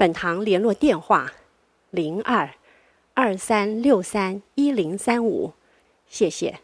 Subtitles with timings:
[0.00, 1.30] 本堂联络电话：
[1.90, 2.48] 零二
[3.12, 5.52] 二三六三一零三五，
[6.08, 6.58] 谢谢。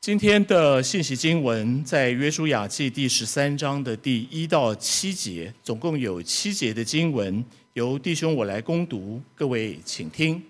[0.00, 10.40] 今天的信息经文在约书亚记第十三章的第一到七节，总共有七节的经文，由弟兄我来攻读，各位请听。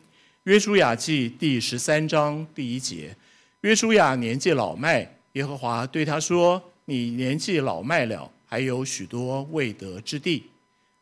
[0.42, 3.16] 约书亚记第十三章第一节：
[3.62, 10.44] 约书亚年纪老迈，耶和华对他说：“你年纪老迈了，还有许多未得之地。”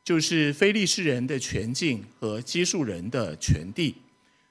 [0.05, 3.95] 就是非利士人的全境和基述人的全地，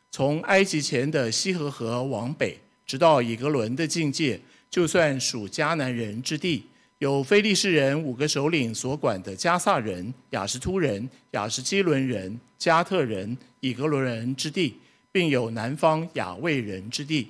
[0.09, 6.63] 从埃及前的西河河往北，直到以格伦的境界，就算属迦南人之地。
[6.97, 14.77] 有非利士人五个首领所管的迦萨人、雅什突人、雅什基伦人、加特人、以格伦人之地，
[15.11, 17.29] 并有南方亚卫人之地，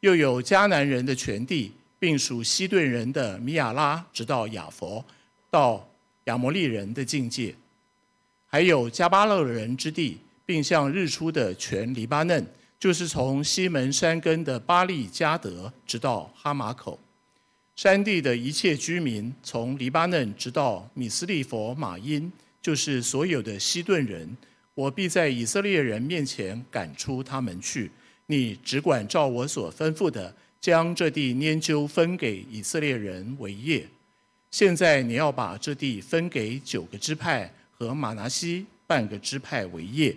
[0.00, 5.02] 又有迦南人的全地，并属西顿人的米亚拉，直到雅佛，
[5.50, 5.88] 到。
[6.26, 7.54] 亚摩利人的境界，
[8.46, 12.44] 还有迦巴勒人之地，并向日出的全黎巴嫩，
[12.78, 16.98] 就是从西门山根的巴力加德，直到哈马口，
[17.76, 24.36] 山地的一切居民，从黎巴嫩直到米斯利弗马因，就是所有的西顿人，
[24.74, 27.90] 我必在以色列人面前赶出他们去。
[28.26, 33.86] 你只管照我所吩咐的，将这地拈阄分给以色列人为业。
[34.50, 40.16] 现在你要把这地分给九个支派和玛拿西半个支派为业。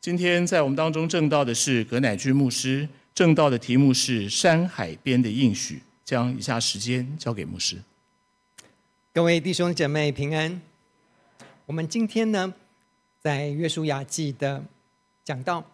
[0.00, 5.82] 今天在我们当中证道的是葛乃居牧师，证道的题目是山海边的应许。
[6.04, 7.80] 将以下时间交给牧师。
[9.14, 10.60] 各位弟兄姐妹平安。
[11.64, 12.52] 我们今天呢，
[13.20, 14.64] 在约书亚记的
[15.24, 15.64] 讲道，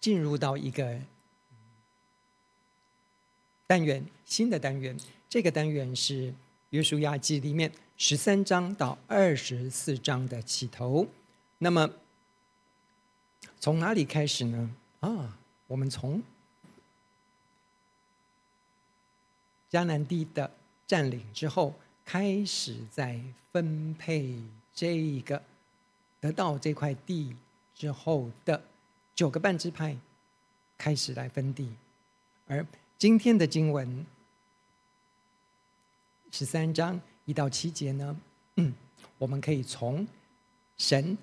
[0.00, 0.98] 进入到一个
[3.66, 4.96] 单元，新的单元。
[5.28, 6.34] 这个单元是。
[6.74, 11.06] 约书亚记里面十三章到二十四章的起头，
[11.58, 11.88] 那么
[13.60, 14.74] 从哪里开始呢？
[14.98, 16.20] 啊，我们从
[19.70, 20.50] 迦南地的
[20.84, 21.72] 占领之后，
[22.04, 23.20] 开始在
[23.52, 24.36] 分配
[24.74, 25.40] 这个
[26.20, 27.36] 得到这块地
[27.72, 28.60] 之后的
[29.14, 29.96] 九个半支派
[30.76, 31.68] 开始来分地，
[32.48, 32.66] 而
[32.98, 34.04] 今天的经文。
[36.36, 38.20] 十三章一到七节呢，
[38.56, 38.74] 嗯，
[39.18, 40.04] 我们可以从
[40.76, 41.16] 神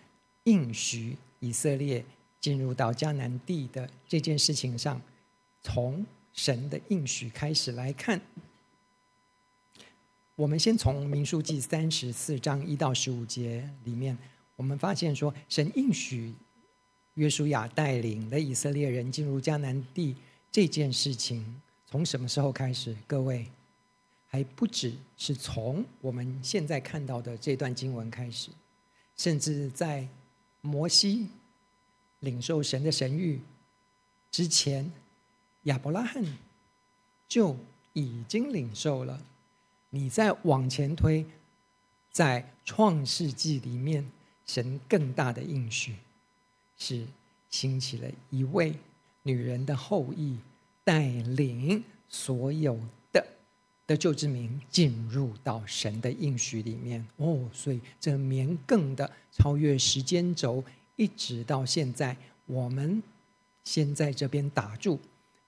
[0.46, 2.02] 应许以色列
[2.40, 5.02] 进入到迦南地的这件事情上，
[5.62, 8.22] 从神的应许开始来看。
[10.38, 14.18] 我们先从民数记三十四章一到十五节里面，
[14.56, 16.34] 我们发现说，神应许
[17.16, 20.16] 约书亚带领的以色列人进入迦南地
[20.50, 22.96] 这件事情，从什么时候开始？
[23.06, 23.46] 各位？
[24.34, 28.50] 还不只是从我们现在看到的这段经文开始，
[29.18, 30.08] 甚至在
[30.62, 31.28] 摩西
[32.22, 33.40] 领受神的神谕
[34.32, 34.90] 之前，
[35.64, 36.24] 亚伯拉罕
[37.28, 37.58] 就
[37.92, 39.22] 已经领受了。
[39.90, 41.26] 你再往前推，
[42.10, 44.10] 在创世纪里面，
[44.46, 45.98] 神更大的应许
[46.78, 47.06] 是
[47.50, 48.74] 兴起了一位
[49.24, 50.38] 女人的后裔，
[50.86, 52.80] 带领所有。
[53.92, 60.64] 得救之名进入到神的应许里面哦，所以这绵亘的超越时间轴，
[60.96, 62.16] 一直到现在，
[62.46, 63.04] 我们
[63.66, 64.98] 先在这边打住，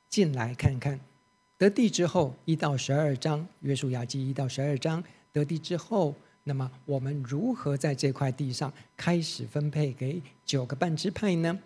[0.10, 1.00] 进来看看
[1.58, 5.02] 得地之后一到十二章，约书亚记一到十二章
[5.32, 11.58] 得地之后，那么我们如何在这块地上开始分配给九个半支派呢？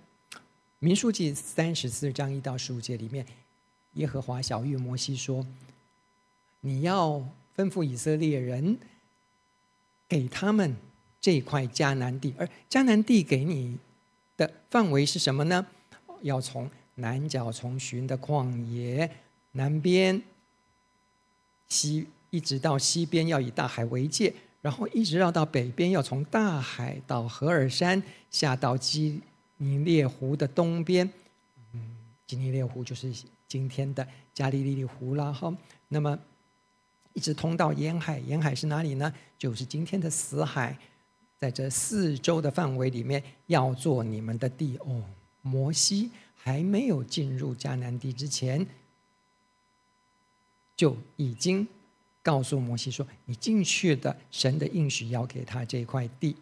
[0.78, 3.26] 民数记三十四章一到十五节里面，
[3.94, 5.44] 耶和华晓諭摩西说。
[6.62, 7.24] 你要
[7.56, 8.78] 吩咐以色列人，
[10.08, 10.76] 给他们
[11.22, 13.78] 这块迦南地，而迦南地给你
[14.36, 15.66] 的范围是什么呢？
[16.22, 19.10] 要从南角从寻的旷野
[19.52, 20.22] 南边
[21.68, 28.02] 西，一直到西边，要以大海为界，然后一直绕到北边，要从大海到何尔山，
[28.32, 29.22] 下到基
[29.58, 31.10] 尼列湖的东边。
[31.74, 31.96] 嗯，
[32.26, 33.14] 基尼列湖就是
[33.48, 35.56] 今天的加利利湖了哈。
[35.88, 36.18] 那么。
[37.18, 39.12] 一直通到沿海，沿海是哪里呢？
[39.40, 40.78] 就是今天的死海，
[41.40, 45.04] 在这四周的范围里面要做你们的地哦。
[45.42, 48.68] 摩西还没有进入迦南地之前，
[50.76, 51.68] 就已经
[52.22, 56.36] 告诉摩西说：“你进去的，神的应许要给他这块地。”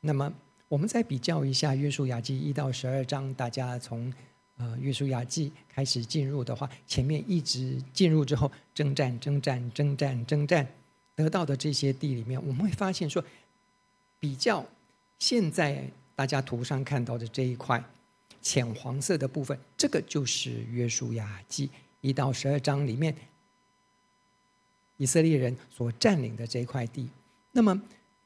[0.00, 0.32] 那么，
[0.68, 4.10] 我们再比较一下《约书亚记》一到十二章，大家从
[4.56, 10.66] 呃《约书亚记》开始进入的话，前面一直进入之后，征战、征战、征战、征战，
[11.14, 13.24] 得到的这些地里面，我们会发现说。
[14.20, 14.64] 比较
[15.18, 15.86] 现在
[16.16, 17.84] 大家图上看到的这一块
[18.40, 21.68] 浅黄色的部分，这个就是约书亚记
[22.00, 23.14] 一到十二章里面
[24.96, 27.10] 以色列人所占领的这一块地。
[27.52, 27.82] 那么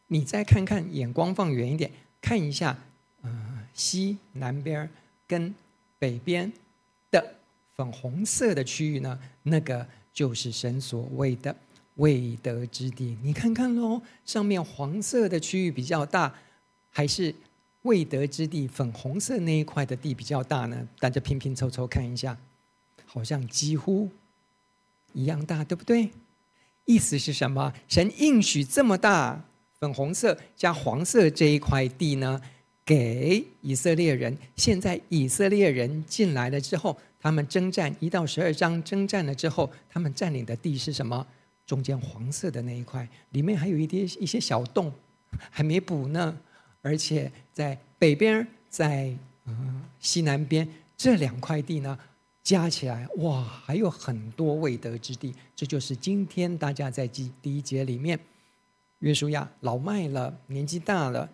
[0.06, 1.90] 你再看看，眼光放远一点，
[2.20, 2.78] 看一下，
[3.22, 4.88] 呃，西南边
[5.26, 5.52] 跟
[5.98, 6.52] 北边
[7.10, 7.34] 的
[7.74, 11.54] 粉红色的区域呢，那个就是神所谓的。
[11.98, 16.32] 未得之地，你看看喽，上面黄色的区域比较大，
[16.90, 17.34] 还是
[17.82, 20.88] 未得之地粉红色那一块的地比较大呢？
[21.00, 22.38] 大家拼拼凑凑看一下，
[23.04, 24.08] 好像几乎
[25.12, 26.10] 一样大，对不对？
[26.84, 27.74] 意思是什么？
[27.88, 29.44] 神应许这么大，
[29.80, 32.40] 粉红色加黄色这一块地呢，
[32.88, 34.34] 给以色列人。
[34.56, 41.26] 现在以色列人进来了之后，他们征战一到十二章征战了之后，他们占领的地是什么？
[41.66, 44.90] 中间黄色的那一块，里面还有一点一些小洞，
[45.50, 46.34] 还没补呢。
[46.80, 49.14] 而且在北边，在
[49.44, 51.98] 嗯西南边这两块地呢，
[52.42, 55.34] 加起来哇，还有很多未得之地。
[55.54, 58.18] 这就是今天大家在第第一节里面，
[59.00, 61.28] 约书亚老迈了，年纪大了，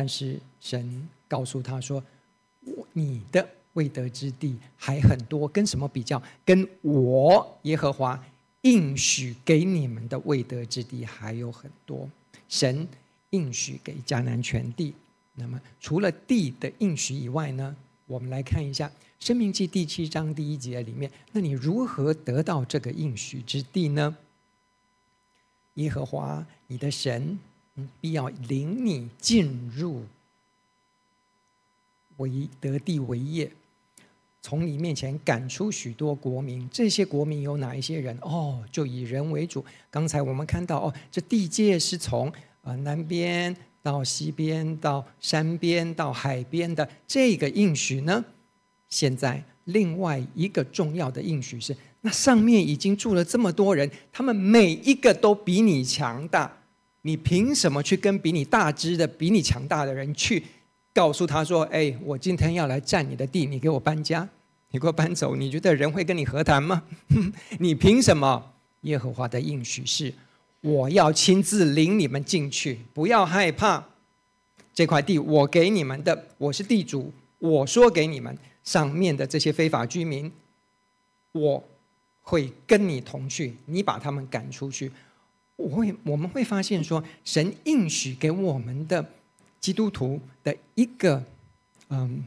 [0.00, 2.02] 但是神告诉他说
[2.94, 6.22] ：“你的未得之地还很多，跟什么比较？
[6.42, 8.18] 跟我耶和华。”
[8.62, 12.08] 应许给你们的未得之地还有很多，
[12.48, 12.88] 神
[13.28, 14.94] 应许给迦南全地。
[15.34, 17.76] 那么除了地的应许以外呢，
[18.06, 18.88] 我们来看一下
[19.18, 24.16] 《生命记》第七章第一节里面，那你如何得到这个应许之地呢？
[25.74, 27.38] 耶和华你的神
[28.00, 30.04] 必要领你进入
[32.16, 33.50] 为得地为业。
[34.42, 38.16] 从你面前赶出许多国民，这些国民有哪一些人？
[38.22, 39.62] 哦，就以人为主。
[39.90, 42.32] 刚才我们看到，哦，这地界是从
[42.62, 48.24] 呃南边到西边到山边到海边的这个应许呢。
[48.88, 56.50] 现在另外一个重要的应许是，那上面已经住了这么多人，他们每一个都比你强大，
[57.02, 60.42] 你凭什么去跟比你大只的、比你强大的人去？
[60.92, 64.28] 告诉他说：“哎，我今天要来占你的地，你给我搬家，
[64.70, 65.36] 你给我搬走。
[65.36, 66.82] 你觉得人会跟你和谈吗？
[67.60, 68.52] 你凭什么？
[68.82, 70.12] 耶和华的应许是，
[70.62, 73.86] 我要亲自领你们进去，不要害怕。
[74.74, 77.12] 这块地我给你们的，我是地主。
[77.38, 80.30] 我说给你们上面的这些非法居民，
[81.32, 81.62] 我
[82.22, 83.56] 会跟你同去。
[83.66, 84.90] 你把他们赶出去，
[85.60, 89.04] 我会我们会发现说，神应许给我们的。”
[89.60, 91.22] 基督徒的一个
[91.90, 92.24] 嗯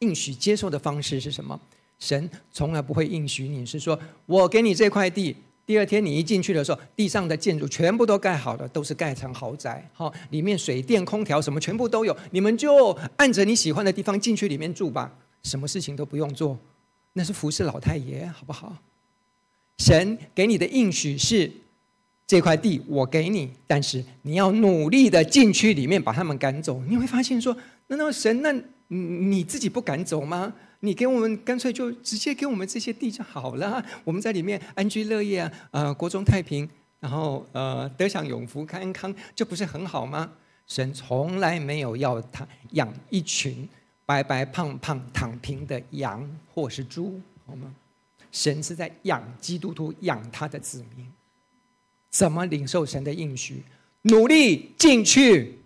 [0.00, 1.60] 应许接受的方式是什么？
[2.00, 3.96] 神从来不会应许你是说，
[4.26, 16.58] 我给你这块地，第二天你一进去的时候，地上的建筑全部都盖好了，都是盖成豪宅，好，里面水电空调什么全部都有，你们就按着你喜欢的地方进去里面住吧，什么事情都不用做，
[17.12, 18.76] 那是服侍老太爷，好不好？
[19.78, 21.52] 神给你的应许是。
[22.30, 26.80] 这块地我给你，但是你要努力的进去里面把他们赶走。
[26.88, 27.56] 你会发现说，
[27.88, 28.54] 难道神那
[28.86, 30.52] 你自己不赶走吗？
[30.78, 36.70] 你给我们干脆就直接给我们这些地就好了，我们在里面安居乐业啊，呃，国中太平，
[37.00, 40.30] 然后呃，得享永福安康，这不是很好吗？
[40.68, 43.68] 神从来没有要他养一群
[44.06, 47.74] 白白胖胖躺平的羊或是猪，好吗？
[48.30, 51.04] 神是在养基督徒，养他的子民。
[52.10, 53.62] 怎么领受神的应许？
[54.02, 55.58] 努力进去，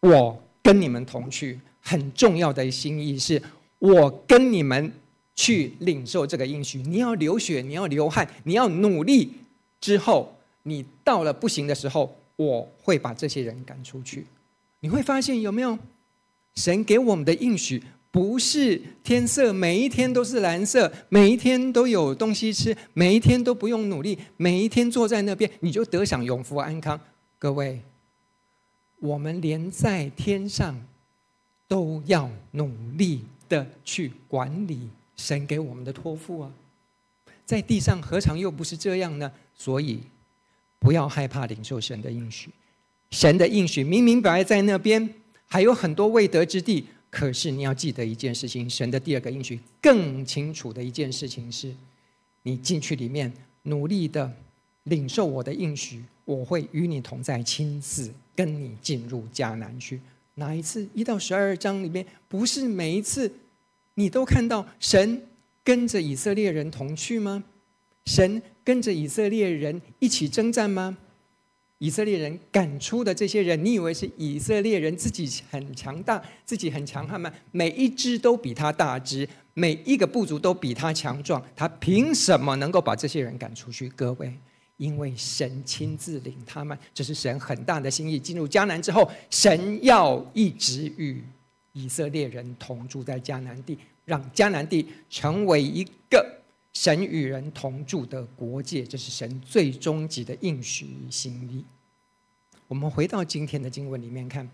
[0.00, 1.60] 我跟你们同去。
[1.80, 3.42] 很重要的心意是，
[3.78, 4.90] 我跟你们
[5.34, 6.78] 去领受这个应许。
[6.78, 9.32] 你要流血，你要流汗，你要努力。
[9.80, 14.24] 之后，你到了不行的时候，我会把这些人赶出去。
[14.80, 15.78] 你会发现有没有？
[16.54, 17.82] 神给我们的应许。
[18.14, 27.00] 不是天色每一天都是蓝色，每一天都有东西吃，每一天都不用努力，每一天坐在那边你就得享永福安康。
[27.40, 27.80] 各位，
[29.00, 30.80] 我们连在天上
[31.66, 36.52] 都要努力的去管理神给我们的托付啊，
[37.44, 39.32] 在地上何尝又不是这样呢？
[39.56, 39.98] 所以
[40.78, 42.48] 不要害怕领受神的应许，
[43.10, 45.12] 神的应许明明摆在那边，
[45.48, 46.86] 还有很多未得之地。
[47.14, 51.72] 可是你要记得一件事情，神的第二个应许更清楚的一件事情是：
[52.42, 54.28] 你进去里面努力的
[54.82, 60.00] 领受我的应许，我会与你同在，亲自跟你进入迦南去。
[60.34, 60.88] 哪一次？
[60.92, 63.32] 一到十二章里面，不是每一次
[63.94, 65.22] 你都看到神
[65.62, 67.44] 跟着以色列人同去吗？
[68.06, 70.98] 神跟着以色列人一起征战吗？
[71.84, 77.30] 以色列人赶出的这些人，你以为是以色列人自己很强大，自己很强悍吗？
[77.50, 83.86] 每一支都比他大只，每一个部族都比他强壮，他凭什么能够把这些人赶出去？
[83.90, 84.32] 各位，
[84.78, 88.18] 因为神亲自领他们，这是神很大的心意。
[88.18, 91.22] 进入迦南之后，神要一直与
[91.74, 93.76] 以色列人同住在迦南地，
[94.06, 96.26] 让迦南地成为一个
[96.72, 101.62] 神与人同住的国界，这是神最终极的应许与心意。
[102.66, 104.48] 我们回到今天的经文里面看，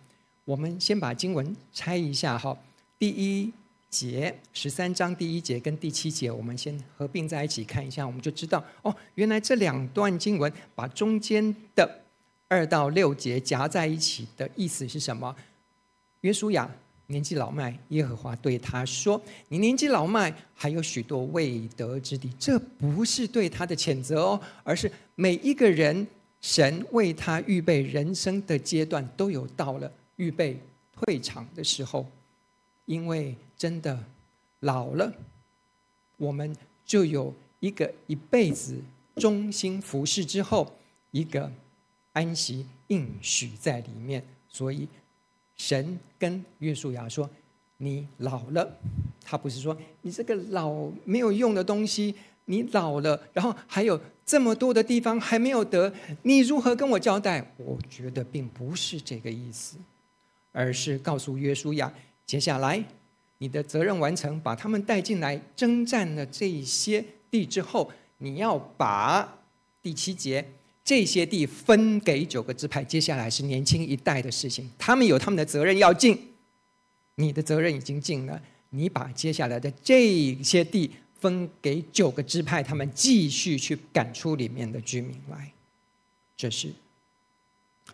[0.45, 2.57] 我们先把经文拆一下哈。
[2.99, 3.53] 第一
[3.89, 12.01] 节十三章第一节跟第七节，我们先合并在一起看一下，我们就知道哦，原来这两段经文把中间的
[12.49, 15.35] 二到六节夹在一起的意思是什么？
[16.23, 16.69] 约书亚
[17.07, 26.05] 年纪老迈，耶和华对他说：“你年纪老迈，还有许多未得之地。”这不是对他的谴责哦，而是每一个人。
[26.41, 30.59] 神为他预备人生的阶段都有到了预备
[30.93, 32.07] 退场的时候，
[32.87, 34.03] 因为真的
[34.61, 35.13] 老了，
[36.17, 38.81] 我们就有一个一辈子
[39.17, 40.77] 忠心服侍之后
[41.11, 41.53] 一个
[42.13, 44.89] 安息应许在里面，所以
[45.57, 47.29] 神跟约书亚说
[47.77, 48.79] ：“你老了。”
[49.23, 52.15] 他不是说你这个老没有用的东西。
[52.47, 54.01] 你老了，然后还有
[54.31, 57.53] 这么多的地方还没有得，你如何跟我交代？
[57.57, 59.77] 我觉得并不是这个意思，
[60.53, 61.93] 而是告诉约书亚，
[62.25, 62.81] 接下来
[63.39, 69.37] 你的责任完成，把他们带进来征战了这些地之后，你要把
[69.83, 70.47] 第七节
[70.85, 72.85] 这些地分给九个支派。
[72.85, 76.17] 接下来是年轻一代的事情，他们有他们的责任要尽，
[77.17, 80.93] 你的责任已经尽了，你把接下来的这些地。
[81.21, 85.53] 分给九个支派，他们继续去赶出里面的居民来，
[86.37, 86.73] 这是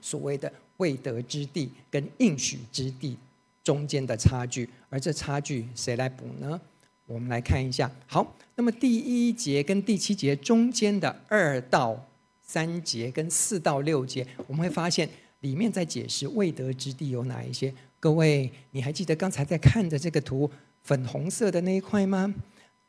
[0.01, 3.17] 所谓的未得之地跟应许之地
[3.65, 4.69] 中间的差距。
[4.89, 6.61] 而这差距谁来补呢？
[7.07, 7.91] 我们来看一下。
[8.07, 12.01] 好，那么第一节跟第七节中间的二到
[12.43, 15.09] 三节跟四到六节，我们会发现
[15.41, 17.73] 里面在解释未得之地有哪一些。
[17.99, 20.51] 各位，你还记得刚才在看的这个图，
[20.83, 22.33] 粉红色的那一块吗？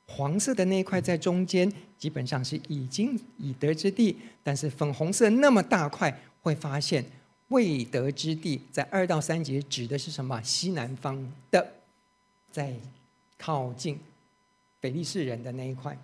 [0.07, 7.03] 黄色的那一块在中间，基本上是已经已得之地，但是粉红色那么大块，会发现
[7.49, 10.41] 未得之地在二到三节指的是什么？
[10.41, 11.73] 西南方的，
[12.49, 12.73] 在
[13.37, 13.99] 靠近
[14.79, 15.97] 非利士人的那一块。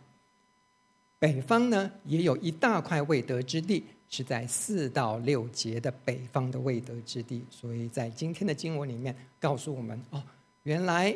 [1.17, 7.45] 北方呢，也有一大块未得之地，是在四到六节的北方的未得之地。
[7.49, 10.21] 所以在今天的经文里面告诉我们，哦，
[10.63, 11.15] 原来。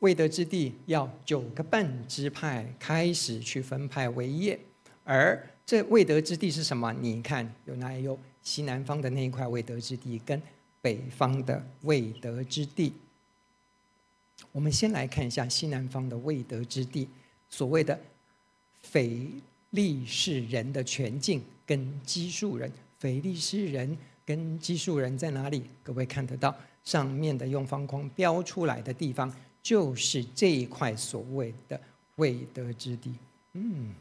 [0.00, 4.58] 未得之地要九个半支派开始去分派为业，
[5.04, 6.92] 而这未得之地是什么？
[7.00, 10.40] 你看有哪有西南方的那一块未得之地，跟
[10.82, 12.92] 北方的未得之地。
[14.52, 17.08] 我们先来看一下西南方的未得之地，
[17.48, 17.98] 所谓的
[18.82, 19.26] 腓
[19.70, 25.62] 力士人的全境跟基述人，腓力士人跟基述人在哪里？
[25.82, 29.34] 各位看得到上面的用方框标出来的地方。
[29.66, 31.80] 就是这一块所谓的
[32.14, 33.12] 未得之地，
[33.54, 33.92] 嗯，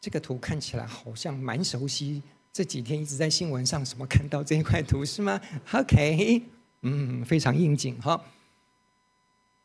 [0.00, 2.22] 这个图看起来好像蛮熟悉。
[2.52, 5.40] 这几天一直在新闻上什么看到这一块图是吗
[5.72, 6.40] ？OK，
[6.82, 8.24] 嗯，非常应景哈。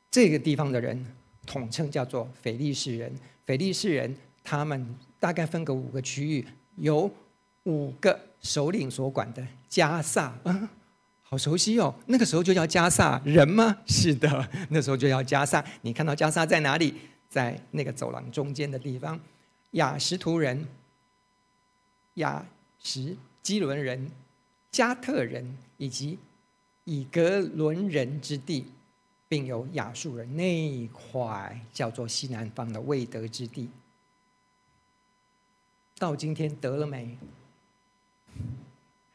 [0.09, 1.05] 这个地方的人
[1.45, 3.13] 统称叫做非利士人，
[3.45, 6.43] 非利士人他们大概分隔五个区域，
[6.77, 7.07] 由
[7.65, 10.35] 五个首领所管的加萨。
[11.27, 13.75] 好熟悉哦，那个时候就叫迦萨人吗？
[13.87, 15.63] 是的， 那时候就叫迦萨。
[15.81, 16.93] 你看到迦萨在哪里？
[17.27, 19.19] 在那个走廊中间的地方。
[19.71, 20.65] 雅什图人、
[22.13, 22.45] 雅
[22.79, 24.09] 什基伦人、
[24.71, 26.17] 加特人以及
[26.85, 28.67] 以格伦人之地，
[29.27, 33.69] 并有亚述人那一块叫做西南方的未得之地。
[35.97, 37.17] 到今天得了没？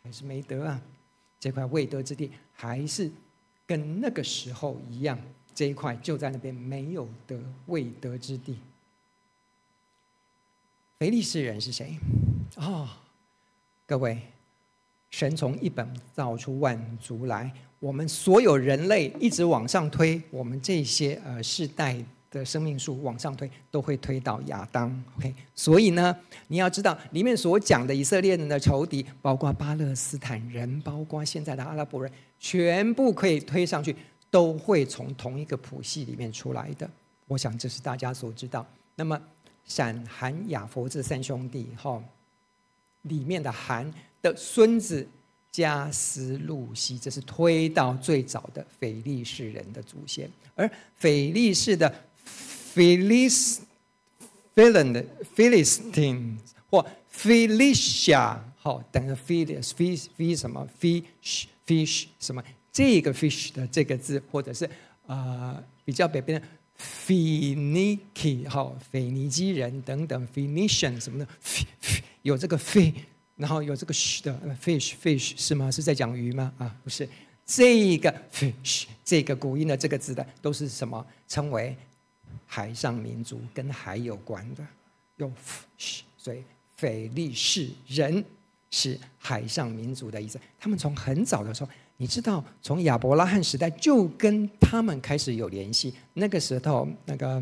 [0.02, 0.82] 还是没得啊？
[1.40, 3.10] 这块未得之地还是
[3.66, 5.18] 跟那个时候一样，
[5.54, 8.58] 这一块就在那边没有得未得之地。
[10.98, 11.98] 非利士人是谁？
[12.56, 13.00] 啊、
[13.86, 14.20] 各位，
[15.10, 21.96] 神从一本造出万族来，我们所有人类一直往上推，我们这些呃世代
[22.30, 24.88] 的生命树往上推，都会推到亚当。
[25.16, 33.96] OK，所以呢，你要知道里面所讲的以色列人的仇敌，包括巴勒斯坦人，包括现在的阿拉伯人，全部可以推上去，
[34.30, 36.88] 都会从同一个谱系里面出来的。
[37.26, 38.64] 我想这是大家所知道。
[38.94, 39.20] 那么，
[39.64, 42.00] 闪、含、雅弗这三兄弟，哈，
[43.02, 45.04] 里面的含的孙子
[45.50, 51.92] 加斯路西，这是推到最早的非利士人的祖先，而非利士的。
[52.74, 53.60] Philis,
[54.54, 55.04] Philan,
[55.36, 56.36] Philistine
[56.70, 62.42] 或 Philistia，好，等于 Philis, Phi, Phi 什么 Fish, Fish 什么？
[62.72, 64.68] 这个 Fish 的这个字，或者是
[65.06, 66.46] 啊、比较北边的
[66.78, 71.28] Phoeniki，好，腓尼基人等等，Phoenician 什么的，
[72.22, 72.80] 有这个 F，
[73.36, 75.70] 然后有这个 sh 的 Fish, Fish 是吗？
[75.70, 76.52] 是在讲鱼吗？
[76.58, 77.08] 啊，不是，
[77.44, 81.04] 这个 Fish 这个古音的这个字的都是什么？
[81.26, 81.76] 称为
[82.52, 84.66] 海上民族跟海有关的，
[85.18, 85.32] 用
[86.18, 86.42] 所以
[86.76, 88.24] 非利士人
[88.72, 90.36] 是海上民族的意思。
[90.58, 95.94] 他们从很早的时候，你知道，从亚伯拉罕时代就跟他们开始有联系。
[96.14, 97.40] 那个时候，那个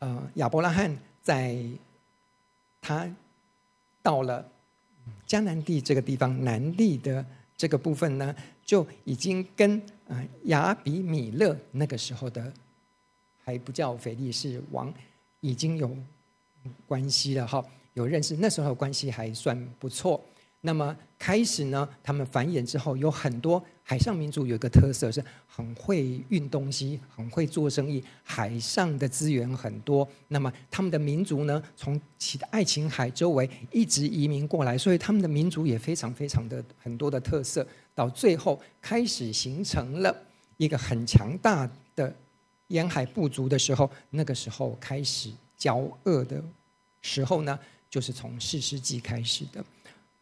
[0.00, 1.64] 呃，亚伯拉罕在
[2.82, 3.10] 他
[4.02, 4.46] 到了
[5.26, 7.24] 迦南地这个地方，南地的
[7.60, 9.80] 这个部分呢，就已经跟。
[10.10, 12.52] 啊，雅比米勒那个时候的
[13.44, 14.92] 还不叫腓力士王，
[15.40, 15.96] 已经有
[16.84, 17.64] 关系了哈，
[17.94, 18.34] 有认识。
[18.36, 20.20] 那时候关系还算不错。
[20.60, 30.08] 那么开始呢，他们繁衍之后，有很多海上民族有一个特色，是很会运东西，很会做生意，海上的资源很多。
[30.28, 37.66] 那么他们的民族呢，从其爱琴海周围一直移民过来，所以他们的民族也非常非常的很多的特色。
[37.94, 40.16] 到最后开始形成了
[40.56, 42.10] 一个很强大的
[42.68, 46.42] 沿海部族的时候，那个时候开始交恶的
[47.02, 47.58] 时候呢，
[47.90, 49.62] 就是从四世纪开始的。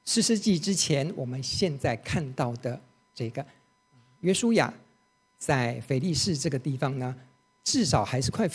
[0.08, 2.80] 四世纪之前，我们现在看到的
[3.14, 3.44] 这个
[4.20, 4.72] 约书亚
[5.36, 7.14] 在非利士这个地方呢，
[7.62, 8.48] 至少还是块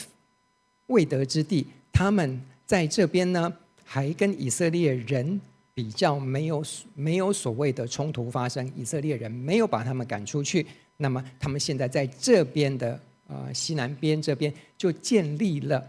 [0.88, 1.68] 未得之地。
[1.92, 3.54] 他们在这边呢，
[3.86, 5.40] 还跟以色列人。
[5.76, 6.64] 比较没有
[6.94, 10.64] 没有所谓的冲突发生，以色列人没有把他们赶出去，
[10.98, 15.84] 那么他们现在在这边的呃西南边这边就建立了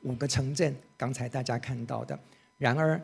[0.00, 2.18] 五个城镇，刚才大家看到的。
[2.56, 2.98] 然而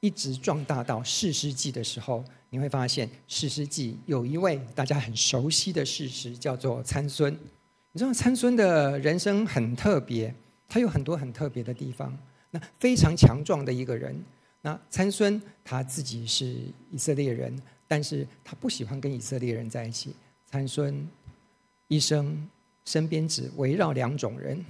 [0.00, 7.32] 一直壮大到四世纪的时候，你会发现四世纪有一位大家很熟悉的事实叫做参孙。
[7.92, 10.34] 你知道参孙的人生很特别，
[10.68, 12.16] 他有很多很特别的地方，
[12.50, 14.18] 那非常强壮的一个人。
[14.62, 16.56] 那参孙他自己是
[16.90, 17.54] 以色列人，
[17.86, 20.14] 但是他不喜欢跟以色列人在一起。
[20.46, 21.06] 参孙
[21.88, 22.48] 一生
[22.84, 24.62] 身边只围绕两种人，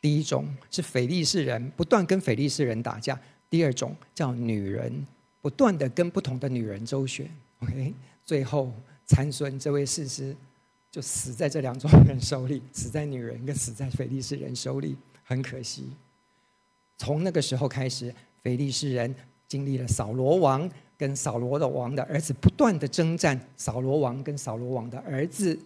[0.00, 3.14] 第一种是非利士人，不断跟非利士人打架；
[3.54, 5.06] 第二种叫女人，
[5.40, 7.30] 不断的跟不同的女人周旋。
[7.60, 8.72] OK，最后
[9.06, 10.34] 参孙这位士师
[10.90, 15.88] 就死在这两种人手里，死在女人跟死在非利士人手里，很可惜。
[16.98, 18.12] 从那个时候开始。
[18.42, 19.14] 非利士人
[19.46, 25.56] 经历了扫罗王跟扫罗的王的儿子不断的征战，扫罗王跟扫罗王的儿子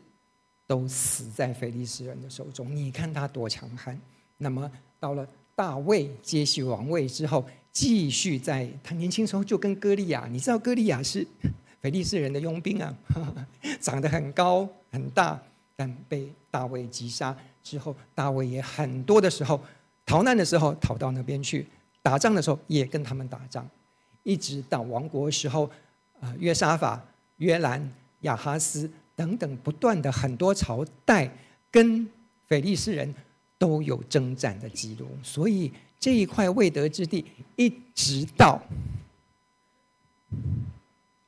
[0.67, 2.71] 都死在非利士人的手中。
[2.77, 3.99] 你看他多强悍！
[4.37, 4.71] 那么
[5.01, 7.45] 到了大卫接续王位之后，
[7.79, 11.25] 继续在他年轻时候就跟歌利亚，你知道歌利亚是
[11.81, 12.93] 非利士人的佣兵啊，
[13.81, 15.41] 长得很高很大，
[15.77, 19.63] 但被大卫击杀之后，大卫也很多的时候
[20.05, 21.65] 逃难的时候逃到那边去。
[22.03, 23.65] 打仗的时候也跟他们打仗，
[24.25, 25.71] 一直到亡国时候，
[26.21, 27.01] 啊，约沙法、
[27.37, 27.89] 约兰、
[28.23, 31.31] 亚哈斯等等，不断的很多朝代
[31.71, 32.09] 跟
[32.49, 33.15] 非利士人
[33.57, 37.25] 都有征战的记录，所以这一块未得之地，
[37.57, 38.63] 一直到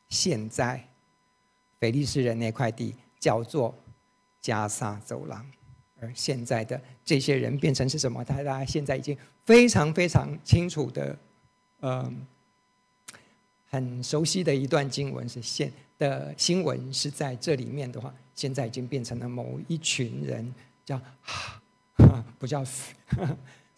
[0.09, 0.89] 现在，
[1.79, 3.75] 非利斯人那块地叫做
[4.41, 5.45] 加萨走廊。
[6.01, 8.25] 而现在的这些人变成是什么？
[8.25, 11.19] 大家现在已经非常非常清楚的，
[11.81, 12.27] 嗯，
[13.69, 20.55] 很熟悉的一段经文是现的新闻是在这里面的话，现在已经变成了某一群人
[20.87, 21.61] 叫哈，
[22.39, 22.65] 不叫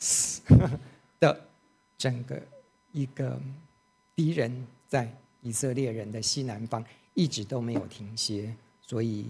[1.20, 1.48] 的
[1.96, 2.40] 整个
[2.92, 3.40] 一个
[4.14, 5.08] 敌人在
[5.42, 6.84] 以色列人的西南方
[7.14, 9.26] 一直都没有停歇，所以。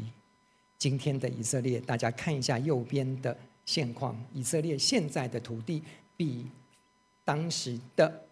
[0.79, 4.21] 今天的以色列，大家看一下右边的现况。
[4.35, 5.81] 以色列现在的土地
[6.17, 6.45] 比
[7.25, 8.25] 当时的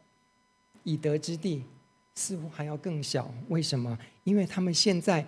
[0.83, 1.63] 以德之地
[2.17, 3.33] 似乎还要更小。
[3.51, 3.97] 为什么？
[4.25, 5.25] 因为他们现在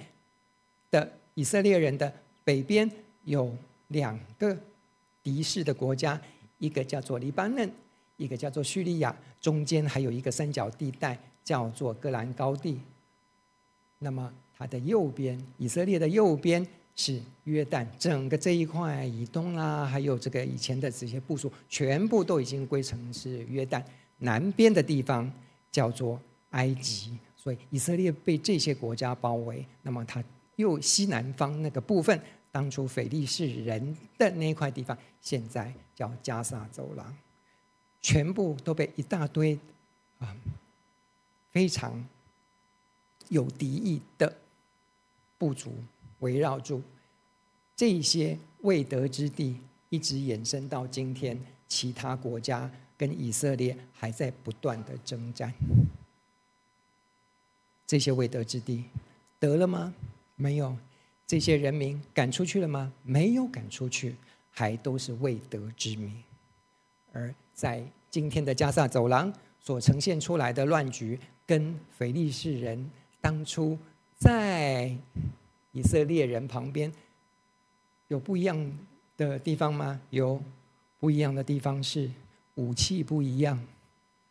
[0.91, 2.91] 的以色列人的北边
[3.23, 4.59] 有两个
[5.23, 6.21] 敌视的国家，
[6.63, 7.69] 一个叫做黎巴嫩，
[8.17, 12.79] 一个叫做叙利亚，中间还有一个三角地带叫做戈兰高地。
[13.99, 23.83] 那么它的右边，以色列的右边是约旦，整个这一块以东啊，还有这个以前的这些部属，全部都已经归成是约旦。
[24.19, 25.29] 南边的地方
[25.73, 26.21] 叫做
[26.51, 29.67] 埃及，所以以色列被这些国家包围。
[29.83, 30.23] 那么它
[30.55, 32.17] 右西南方那个部分。
[32.53, 37.17] 当初腓力士人的那块地方，现在叫加萨走廊，
[38.03, 39.59] 全部都被一大堆
[40.19, 40.37] 啊
[41.51, 42.07] 非常
[43.31, 44.37] 有敌意的
[45.39, 45.73] 部族
[46.21, 46.83] 围绕住。
[47.75, 49.57] 这些未得之地，
[49.89, 55.53] 一直延伸到今天，其他国家跟以色列还在不断的征战。
[57.87, 58.85] 这些未得之地
[59.41, 59.95] 得了吗？
[60.37, 60.77] 没有。
[61.33, 62.93] 这些人民赶出去了吗？
[63.03, 64.15] 没有赶出去，
[64.51, 66.13] 还都是未得之民。
[67.11, 73.79] 而在今天的加萨走廊所呈现出来的乱局，跟非利士人当初
[74.15, 74.95] 在
[75.71, 76.93] 以色列人旁边
[78.09, 78.79] 有不一样
[79.17, 79.99] 的地方吗？
[80.11, 80.39] 有
[81.01, 82.11] 不一样的地方是
[82.57, 83.59] 武器不一样，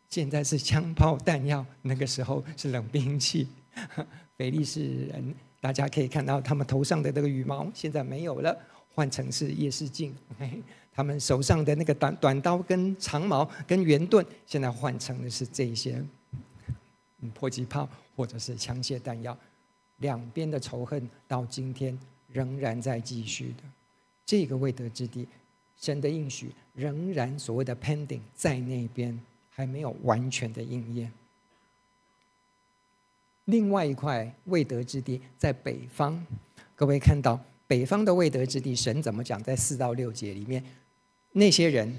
[0.08, 3.48] 现在是枪炮弹药，那个时候是冷兵器。
[4.38, 5.34] 非利士人。
[5.62, 8.58] 大家可以看到，他们头上的这个羽毛现在没有了，
[8.92, 10.12] 换成是夜视镜。
[10.92, 16.04] 他们手上的那个短短刀、跟长矛、跟圆盾，现在换成的是这些
[17.32, 19.38] 迫击炮或者是枪械弹药。
[19.98, 21.96] 两边的仇恨到今天
[22.26, 23.62] 仍然在继续的。
[24.26, 25.28] 这个未得之地，
[25.76, 29.16] 神的应许仍然所谓的 pending 在那边，
[29.48, 31.12] 还没有完全的应验。
[33.46, 36.18] 另外一块未得之地在北方，
[36.76, 39.42] 各位看到北方的未得之地，神怎么讲？
[39.42, 40.62] 在四到六节里面，
[41.32, 41.92] 那些人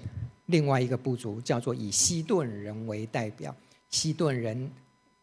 [0.45, 3.56] 另外一个部族叫做以西顿人为代表，
[3.89, 4.69] 西顿人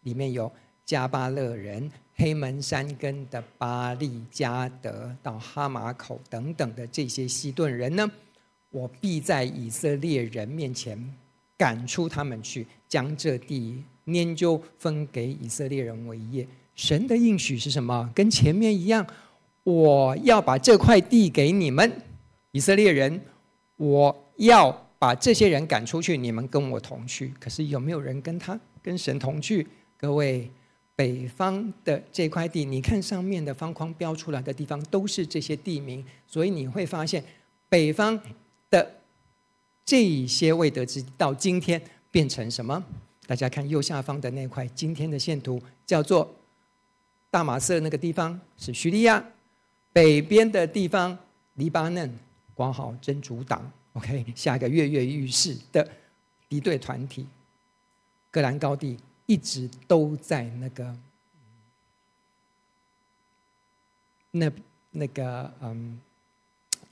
[0.03, 0.51] 里面有
[0.85, 8.11] 加巴勒人、黑门山根的巴利加德到哈马口等等的这些西顿人呢，
[8.71, 11.15] 我必在以色列人面前
[11.61, 13.85] 赶出他们去，将这地。
[14.07, 18.11] 拈阄分给以色列人为业，神的应许是什么？
[18.15, 19.07] 跟前面一样，
[19.63, 21.93] 我要把这块地给你们，
[22.53, 23.21] 以色列人，
[23.77, 27.35] 我要把这些人赶出去，你们跟我同去。
[27.39, 29.67] 可是有没有人跟他跟神同去？
[29.99, 30.51] 各位，
[30.97, 37.23] 北方的这块地，你看上面的方框标出来的地方，都是这些地名，所以你会发现，
[37.69, 38.19] 北方
[38.71, 39.00] 的
[39.91, 42.81] 这些未得之地，到今天变成什么？
[43.27, 46.33] 大家看右下方的那块今天的线图，叫做
[47.29, 49.21] 大马色那个地方是叙利亚，
[49.93, 51.19] 北边的地方
[51.55, 52.09] 黎巴嫩，
[52.55, 55.85] 括号真主党，OK，下一个跃跃欲试的
[56.49, 57.27] 敌对团体，
[58.31, 60.97] 戈兰高地一直都在那个
[64.31, 64.53] 那
[64.93, 66.01] 那个嗯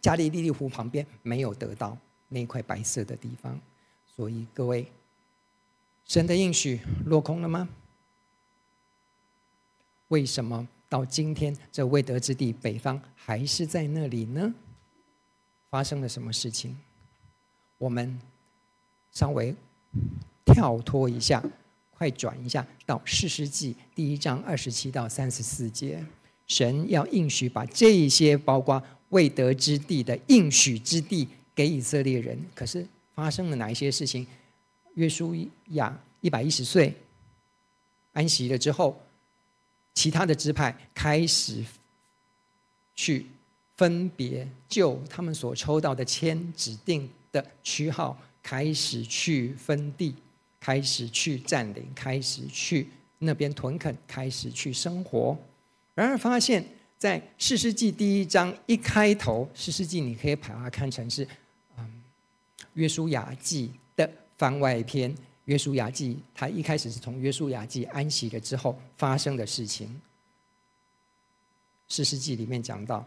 [0.00, 1.96] 加利利利湖旁边，没有得到
[2.28, 3.60] 那块白色的地方，
[4.14, 4.86] 所以各位。
[6.06, 7.68] 神的应许落空了吗？
[10.08, 14.54] 为什么到今天这未得之地北方还是在那里呢？
[15.68, 16.74] 发生了什么事情？
[17.76, 18.18] 我们
[19.12, 19.54] 稍微
[20.46, 21.44] 跳脱一下，
[21.90, 26.02] 快转一下到四世纪第一章二十七到三十四节。
[26.46, 34.24] 神要应许把这些包括未得之地的应许之地给以色列人，可是发生了哪一些事情？
[34.94, 35.34] 约书
[35.70, 36.94] 亚一百一十岁
[38.12, 38.96] 安息了之后，
[39.92, 41.64] 其他的支派开始
[42.94, 43.26] 去
[43.76, 50.14] 分别就他们所抽到的签指定的区号，开始去分地，
[50.60, 52.86] 开始去占领，开始去
[53.18, 55.36] 那边屯垦，开始去生活。
[55.96, 56.64] 然而发现，
[56.96, 61.26] 在士师记第一章一开头，士师记你可以把它看成是
[62.78, 63.72] 约书亚记。
[63.98, 65.12] 的番外篇
[65.46, 70.00] 《约书亚记》，他一开始是从《约书亚记》安息了之后发生的事情。
[71.88, 73.04] 四世纪里面讲到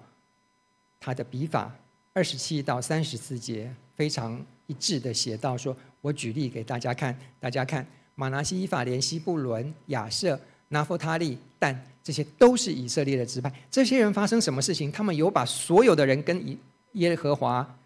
[1.00, 1.74] 他的笔法，
[2.12, 13.50] 二十七到三十四节非常一致的写到说：“我举例给大家看，大家看，马拿西、法莲、西布伦、亚设、拿弗他利、但这些都是以色列的支派。
[13.70, 14.92] 这些人发生什么事情？
[14.92, 16.58] 他们有把所有的人跟以
[16.94, 17.80] 耶和华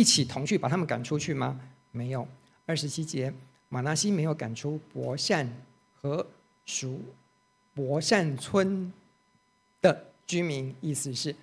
[0.00, 1.60] 一起同去把他们赶出去吗？
[1.92, 2.26] 没有。”
[2.64, 3.30] 二十七节，
[3.68, 5.46] 马拿西没有赶出伯善
[5.94, 6.26] 和
[6.64, 7.02] 属
[7.74, 8.90] 伯善村
[9.82, 11.34] 的居民，意思是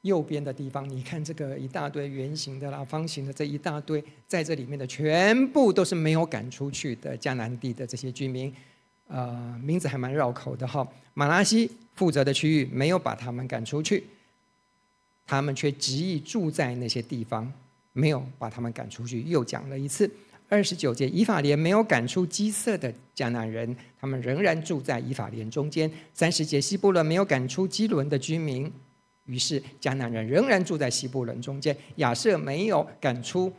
[0.00, 0.88] 右边的地方。
[0.88, 8.52] 你看这个一大堆圆形的啦、方形的这一大堆，在这里面的全部都是没有赶出去的迦南地的这些居民。
[9.06, 10.86] 呃，名字还蛮绕口的哈。
[11.14, 14.06] 马拿西负责的区域没有把他们赶出去，
[15.26, 17.52] 他们却执意住在那些地方，
[18.00, 19.22] 没有把他们赶出去。
[19.22, 20.10] 又讲了一次，
[20.48, 25.90] 二十九节，以法莲没有赶出基色的迦南人，他们仍然住在以法莲中间。
[26.14, 28.72] 三十节，西布伦没有赶出基伦的居民，
[29.26, 31.76] 于是迦南人仍然住在西布伦中间。
[31.96, 33.52] 亚设没有赶出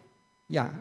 [0.47, 0.73] 亚。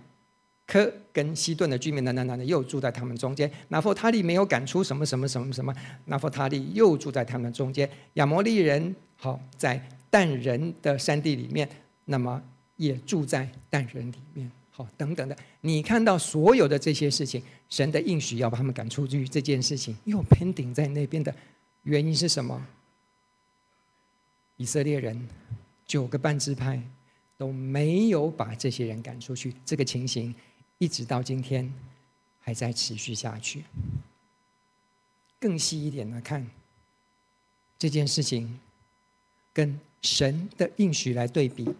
[0.66, 3.50] 科跟西顿的居民，那那那又住在他们中间。
[3.70, 7.90] 拿弗他利没有赶出什么什么什么什么，拿弗他利又住在他们中间。
[8.12, 11.68] 亚摩利人好在但人的山地里面，
[12.04, 12.40] 那么
[12.80, 14.50] 也住在但人里面。
[14.70, 21.34] 好，等等的，你看到所有的这些事情，神的应许要把他们赶出去，这件事情又 pending 在那边的
[21.82, 22.66] 原因是什么？
[24.56, 25.28] 以色列人
[25.84, 26.82] 九个半支派
[27.36, 30.34] 都没有把这些人赶出去，这个情形。
[30.78, 31.70] 一直到今天，
[32.40, 33.64] 还在持续下去。
[35.38, 36.46] 更细一点来看
[37.78, 38.58] 这件事情，
[39.52, 41.64] 跟神的应许来对比，《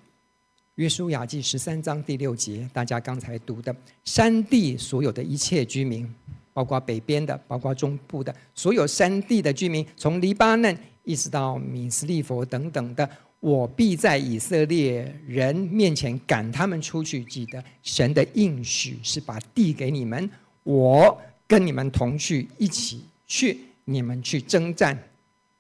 [0.81, 6.11] 约书亚记》十三章第六节，大家刚才读的，山地所有的一切居民，
[6.55, 13.07] 包括北边的，包括中部的，所有山地的居民，从黎巴嫩一直到米斯利佛等等的。
[13.40, 17.23] 我必在以色列人面前赶他们出去。
[17.25, 20.31] 记得神的应许是把地给你们，
[20.62, 24.99] 我跟你们同去，一起去，你们去征战，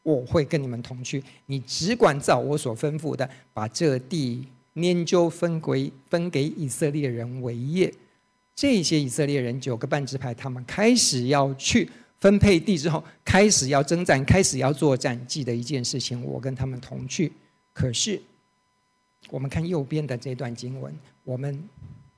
[0.02, 1.22] 我会跟你们同去。
[1.44, 7.92] 你只管照我所吩咐的，把这地拈究分归分给以色列人为业。
[8.54, 15.18] 这些以色列人九个半支派，他们开始要去分配地之后，开始要征战，开始要作战。
[15.26, 17.32] 记得一件事情，我跟他们同去。
[17.72, 18.20] 可是，
[19.30, 21.66] 我们看右边的这段经文，我们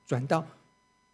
[0.05, 0.45] 转到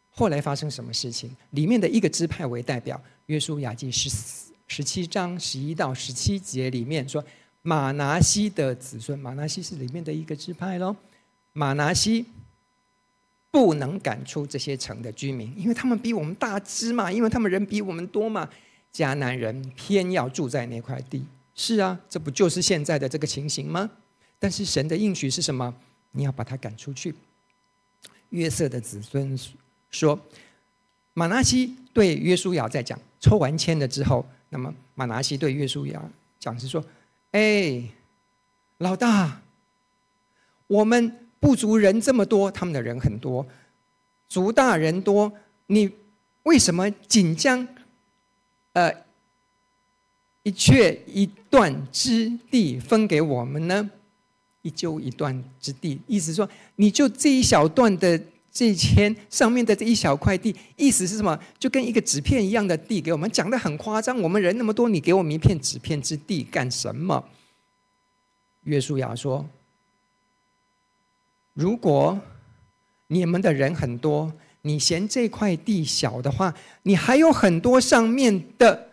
[0.10, 1.30] 后来发生什么事情？
[1.52, 7.23] 里面的一个支派为代表，约书亚记十四十七章十一到十七节里面说，
[7.62, 10.95] 马拿西的子孙，马拿西是里面的一个支派喽。
[11.53, 12.25] 马拿西
[13.51, 18.49] 不能赶出这些城的居民，因为他们比我们大支嘛，因为他们人比我们多嘛。
[18.91, 23.88] 迦南人偏要住在那块地，是啊，这不就是现在的这个情形吗？
[24.39, 25.71] 但是神的应许是什么？
[26.12, 27.13] 你要把他赶出去。
[28.29, 29.38] 约瑟的子孙
[29.91, 30.19] 说
[31.13, 36.01] ：“马拿西对约书亚在讲，抽完签了之后，那么马拿西对约书亚
[36.39, 36.83] 讲是说
[37.31, 37.83] ：‘哎，
[38.79, 39.41] 老大，
[40.65, 43.45] 我们不足人这么多，他们的人很多，
[44.28, 45.32] 族大人多，
[45.67, 45.89] 你
[46.43, 47.67] 为什么仅将
[48.73, 48.93] 呃
[50.43, 53.89] 一阙一段之地分给我们呢？’”
[54.62, 58.21] 一阄一段之地，意思说，你就这一小段的
[58.52, 61.39] 这签上面的这一小块地，意思是什么？
[61.58, 64.19] 就跟一个纸片一样的地给我们，讲的很夸张。
[64.19, 67.23] 我们人那么多，你给我们一片纸片之地干什么？
[68.63, 69.49] 约书亚说
[71.60, 72.19] ：“如果
[73.08, 78.91] 你们的人很多，你嫌这块地小的话，你还有很多上面的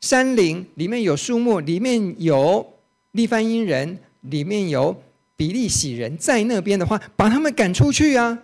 [0.00, 2.74] 山林，里面有树木，里面有
[3.12, 5.02] 利乏音人。”里面有
[5.34, 8.38] 比利洗人，在那边的话，把他们赶出去啊。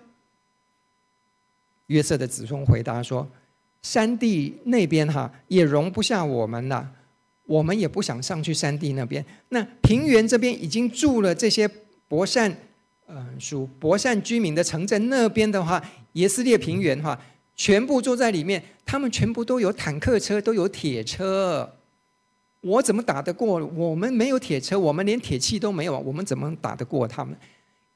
[1.88, 3.28] 约瑟的子孙回答说
[3.84, 6.90] ：“山地那边哈也容不下我们了，
[7.44, 9.22] 我们也不想上去山地那边。
[9.50, 11.68] 那平原这边已经住了这些
[12.08, 12.56] 伯善，
[13.08, 15.82] 嗯，属伯善居民的城镇，那边的话，
[16.14, 17.18] 耶斯列平原哈，
[17.54, 21.72] 全部住在里面，他们全部都有坦克车，都有铁车。”
[22.62, 23.64] 我怎么打得过？
[23.66, 27.36] 我们没有铁车，我们连铁器都没有，我们怎么打得过他们？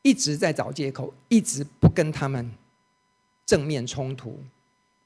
[0.02, 2.48] 一直在找借口，一直不跟他们
[3.44, 4.38] 正面冲突，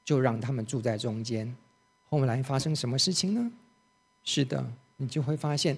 [0.03, 1.55] 就让他们住在中间。
[2.07, 3.51] 后来发生什么事情呢？
[4.23, 4.63] 是的，
[4.97, 5.75] 你就会发现，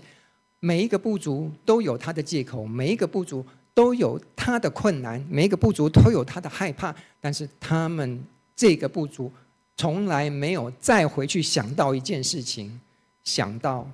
[0.60, 3.46] 每一个部族都有他的借口，每一个部族
[3.78, 8.24] 都有他的困难，每一个部族都有他的害怕，但是他们
[8.56, 9.32] 这个部族
[9.76, 12.82] 从来没有再回去想到一件事情。
[13.24, 13.88] 想到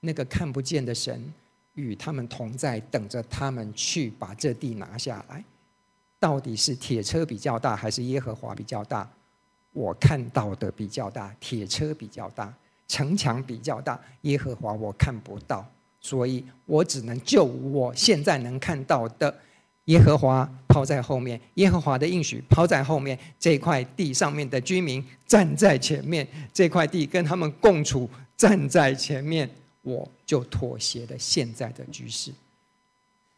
[0.00, 1.30] 那个看不见的神
[1.74, 5.44] 与他们同在，等着他们去把这地拿下来。
[6.18, 9.06] 到底是铁车比较大，还是耶和华比较大？
[9.72, 12.50] 我看到的比较大，铁车比较大，
[12.88, 15.70] 城墙比较大，耶和华我看不到，
[16.02, 19.34] 所以我只能就我现在能看到的。
[19.86, 23.18] 耶和华抛在后面，耶和华的应许抛在后面。
[23.36, 32.32] 这块地上面的居民站在前面，这块地跟他们共处站在前面，我就妥协了现在的局势。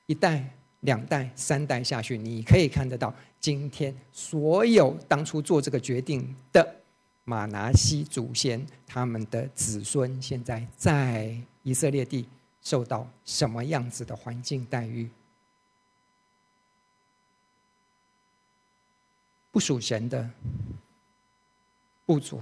[0.04, 0.44] 一代、
[0.80, 6.76] 两代、三代下去，你可以看得到，今天所有当初做这个决定的
[7.24, 12.26] 马拿西祖先，他们的子孙，现在在以色列地
[12.64, 15.08] 受到什么样子的环境待遇？
[19.52, 20.28] 不属神的
[22.04, 22.40] 部族，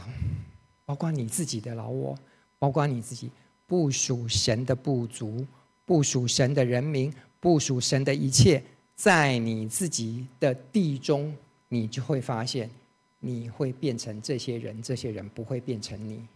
[0.87, 2.19] 包括你自己的老我，
[2.59, 3.31] 包括你自己
[3.67, 5.47] 不属神的部族，
[5.85, 8.65] 不属神的人民，不属神的一切，
[8.97, 11.37] 在你自己的地中，
[11.69, 12.71] 你就会发现，
[13.19, 16.27] 你会变成这些人，这些人不会变成你，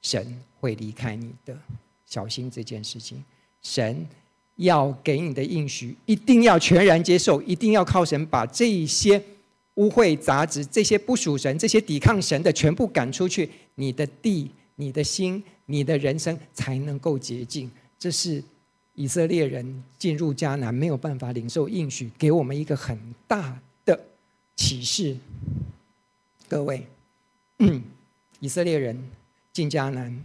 [0.00, 1.58] 神会离开你的，
[2.06, 3.22] 小心这件事情。
[3.62, 4.06] 神
[4.56, 9.22] 要给你的应许，一定要全然接受，一定要靠神把这些。
[9.76, 17.68] 污秽杂质，这些不属神、这些抵抗神的，全部赶出去，你的地、你的心、你的人生才能够洁净。
[17.98, 18.40] 这是
[18.94, 23.98] 以色列人进入迦南没有办法领受应许，给我们一个很大的
[24.54, 25.16] 启示。
[26.48, 26.86] 各位，
[28.38, 28.96] 以色列人
[29.52, 30.16] 进迦南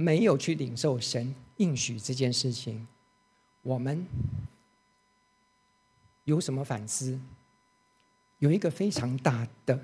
[0.00, 2.86] 没有去领受神应许这件事情，
[3.62, 4.06] 我们
[6.22, 7.18] 有什么反思？
[8.38, 9.76] 有一个非常大的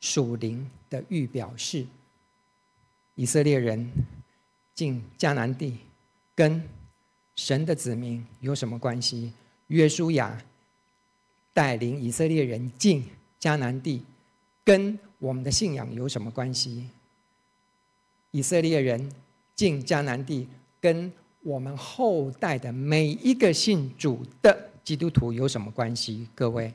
[0.00, 1.86] 属灵的预表是，
[3.14, 3.88] 以色列人
[4.74, 5.78] 进迦南地，
[6.34, 6.68] 跟
[7.36, 9.32] 神的子民有什么关系？
[9.68, 10.42] 约书亚
[11.52, 14.02] 带领以色列人进迦南地，
[14.64, 16.88] 跟我们的信仰有什么关系？
[18.30, 19.10] 以色列人
[19.54, 20.46] 进迦南地，
[20.80, 21.12] 跟
[21.42, 26.28] 我们后代的每一个信主的基督徒有什么关系？
[26.34, 26.72] 各位？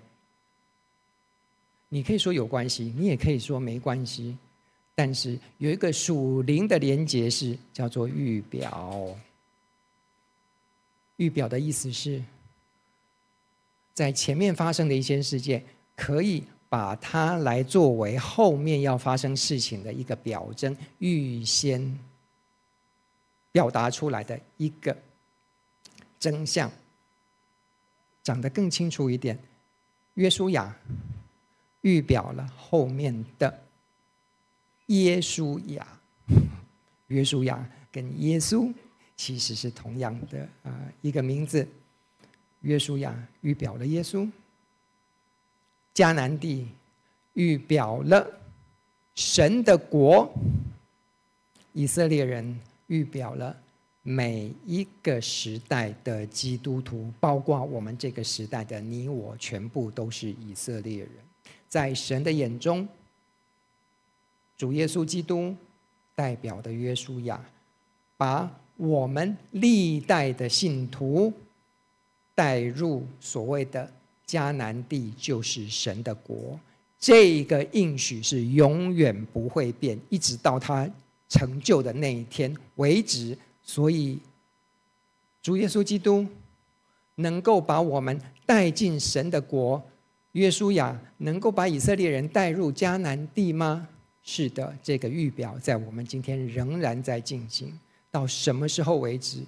[1.89, 4.37] 你可以说有关系，你也可以说没关系，
[4.95, 9.15] 但是有一个属灵的连结是叫做预表。
[11.17, 12.21] 预表的意思是，
[13.93, 15.63] 在前面发生的一些事件，
[15.95, 16.43] 可以
[16.75, 21.97] 把它来作为后面要发生事情的一个表征，预先
[23.53, 24.97] 表达出来的一个
[26.19, 26.69] 真相，
[28.21, 29.39] 讲得更清楚一点。
[30.15, 30.75] 约书亚。
[31.79, 33.61] 预表了后面的
[34.87, 35.87] 耶稣亚，
[37.07, 38.73] 约书亚跟耶稣
[39.15, 41.65] 其实是同样的啊一个名字。
[42.61, 44.27] 约书亚预表了耶稣，
[45.95, 46.67] 迦南地
[47.33, 48.27] 预表了
[49.15, 50.29] 神的国，
[51.71, 53.55] 以色列人预表了
[54.03, 61.09] 每一个时代的基督徒，包括我们这个时代的你我，全部都是以色列人。
[61.69, 62.85] 在神的眼中，
[64.57, 65.55] 主耶稣基督
[66.13, 67.43] 代表的约书亚，
[68.17, 71.31] 把我们历代的信徒
[72.33, 73.89] 带入所谓的
[74.27, 76.59] 迦南地，就是神的国。
[76.97, 80.89] 这个应许是永远不会变，一直到他
[81.29, 83.37] 成就的那一天为止。
[83.61, 84.19] 所以，
[85.41, 86.25] 主耶稣基督
[87.15, 89.83] 能够把我们带进神的国。
[90.31, 93.87] 约书亚能够把以色列人带入迦南地吗？
[94.21, 97.71] 是的，这个预表在我们今天仍然在进行。
[98.09, 99.43] 到什么时候为止？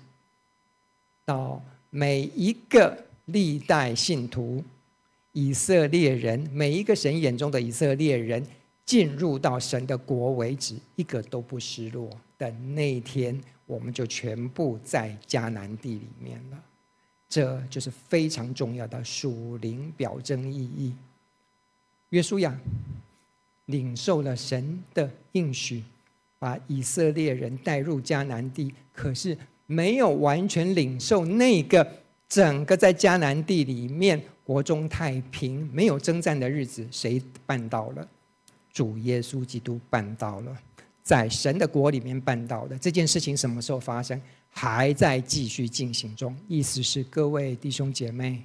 [1.26, 4.62] 到每一个历代信徒、
[5.32, 8.46] 以色列人，每一个神眼中的以色列人
[8.86, 16.64] 进入到神的国为止，一个都不失落的那一天，我们就全部在迦南地里面了。
[17.30, 20.94] 这就是非常重要的属灵表征意义。
[22.10, 22.58] 约书亚
[23.66, 25.84] 领受了神的应许，
[26.40, 31.86] 把以色列人带入迦南地，可是没有完全领受那个
[32.30, 38.08] 整个在迦南地里面国中太平、没有征战的日子，谁办到了？
[38.72, 40.56] 主耶稣基督办到了，
[41.02, 42.78] 在神的国里面办到了。
[42.78, 44.22] 这件事情什么时候发生？
[44.50, 48.42] 还在继续进行中，意思是各位弟兄姐妹，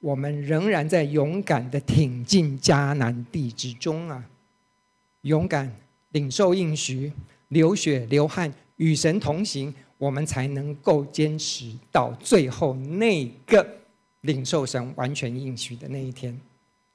[0.00, 4.24] 我们仍然在勇敢的挺进迦南地之中啊！
[5.20, 5.72] 勇敢
[6.10, 7.12] 领受应许，
[7.48, 9.72] 流血流汗与神同行，
[10.02, 13.64] 我们才能够坚持到最后那个
[14.22, 16.36] 领受神完全应许的那一天。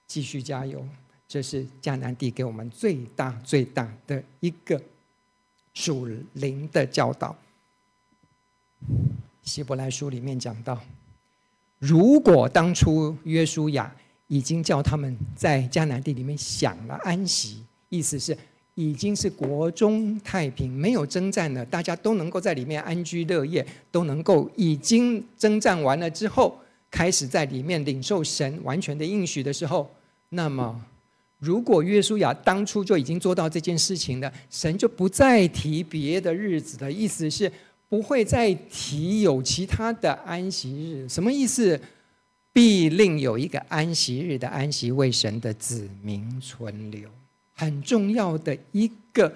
[0.06, 0.86] 继续加油，
[1.26, 4.82] 这是迦南地给我们最大最大的一个
[5.74, 7.34] 属灵的教导。
[9.42, 10.78] 希伯来书里面讲到，
[11.80, 13.96] 如果当初约书亚
[14.28, 18.38] 已经叫他们在迦南地里面享了安息，意思是
[18.78, 26.56] 已经是国中太平，没有征战了，大家都能够在里面安居乐业，都能够已经征战完了之后，
[26.92, 29.90] 开始在里面领受神完全的应许的时候，
[30.30, 30.80] 那么。
[31.40, 37.52] 如果约书亚当初就已经做到这件事情了，神就不再提别的日子的意思是
[37.90, 41.10] 不会再提有其他的安息日。
[41.10, 41.80] 什么意思？
[42.54, 47.08] 必另有一个安息日的安息为神的子民存留。
[47.58, 49.34] 很重要的一个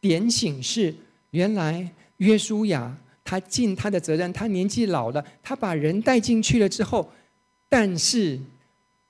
[0.00, 0.94] 点醒是：
[1.32, 7.10] 原来约书亚他尽他的责任，他年纪老了，他把人带进去了之后，
[7.68, 8.40] 但是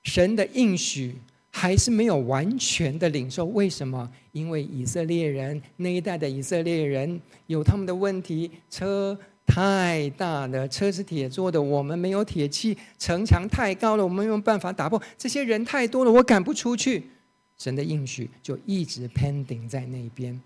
[0.02, 1.14] 神的应许。
[1.56, 4.10] 还是没有完全的领受，为什么？
[4.32, 9.16] 因为以色列人那一代的以色列人有他们的问题，车
[9.46, 17.04] 太大了，车是铁做的，我们没有铁器，城墙太高了，我们没有办法打破，这些人太多了，我赶不出去。
[17.58, 20.40] 神的应许就一直 pending 在那边，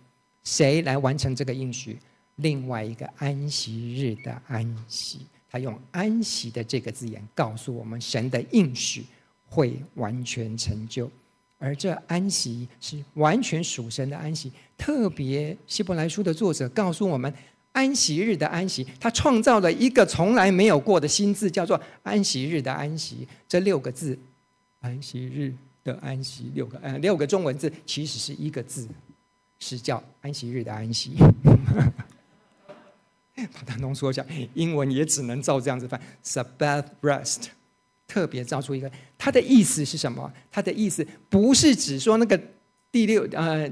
[0.45, 1.99] 谁来完成这个应许？
[2.37, 9.05] 另外一个安息日的安息，他用安息的这个字眼告诉我们神的应许。
[9.51, 11.11] 会完全成就，
[11.57, 14.53] 而这安息是完全属神的安息。
[14.77, 17.33] 特别希伯来书的作者告诉我们，
[17.73, 23.27] 安息日的安息，他创造了一个从来没有过的新字，叫做安息日的安息。
[23.49, 24.19] 这六个字，
[24.81, 25.55] 安息日
[25.93, 28.89] 的安息，六个呃六个中文字，其实是一个字，
[29.59, 31.13] 是叫安息日的安息。
[33.53, 34.25] 把它浓缩一下，
[34.55, 37.49] 英文也只能照这样子翻：Sabbath rest。
[38.09, 40.33] 特别造出一个，它的意思是什么？
[40.51, 42.41] 它的意思不是指说那个
[42.91, 43.71] 第六呃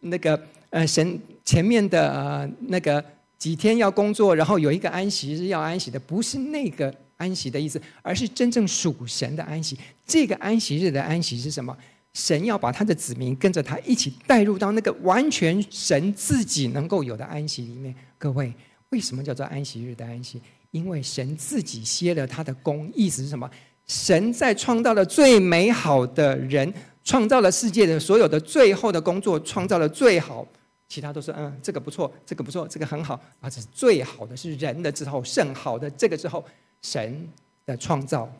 [0.00, 3.04] 那个呃神前面的呃那个
[3.36, 9.78] 几天要工作，然后有一个安息日要安息的，不是那个安息的意思，而是真正属神的安息。
[10.06, 11.76] 这个安息日的安息是什么？
[12.14, 17.94] 神要把他的子民跟着他一起带入到那个完全神自己能够有的安息里面。
[18.16, 18.52] 各位，
[18.88, 20.40] 为什么叫做安息日的安息？
[20.70, 23.48] 因为神自己歇了他的工，意思是什么？
[23.86, 26.72] 神在创造了最美好的人，
[27.04, 30.46] 创造了世界的所有的最后的工作，创造了最好，
[30.88, 36.44] 其他都是嗯，这个不错，这个不错，这个很好，啊，这是最好的是人的之后，甚好的这个之后，
[36.82, 37.28] 神
[37.66, 38.30] 的创造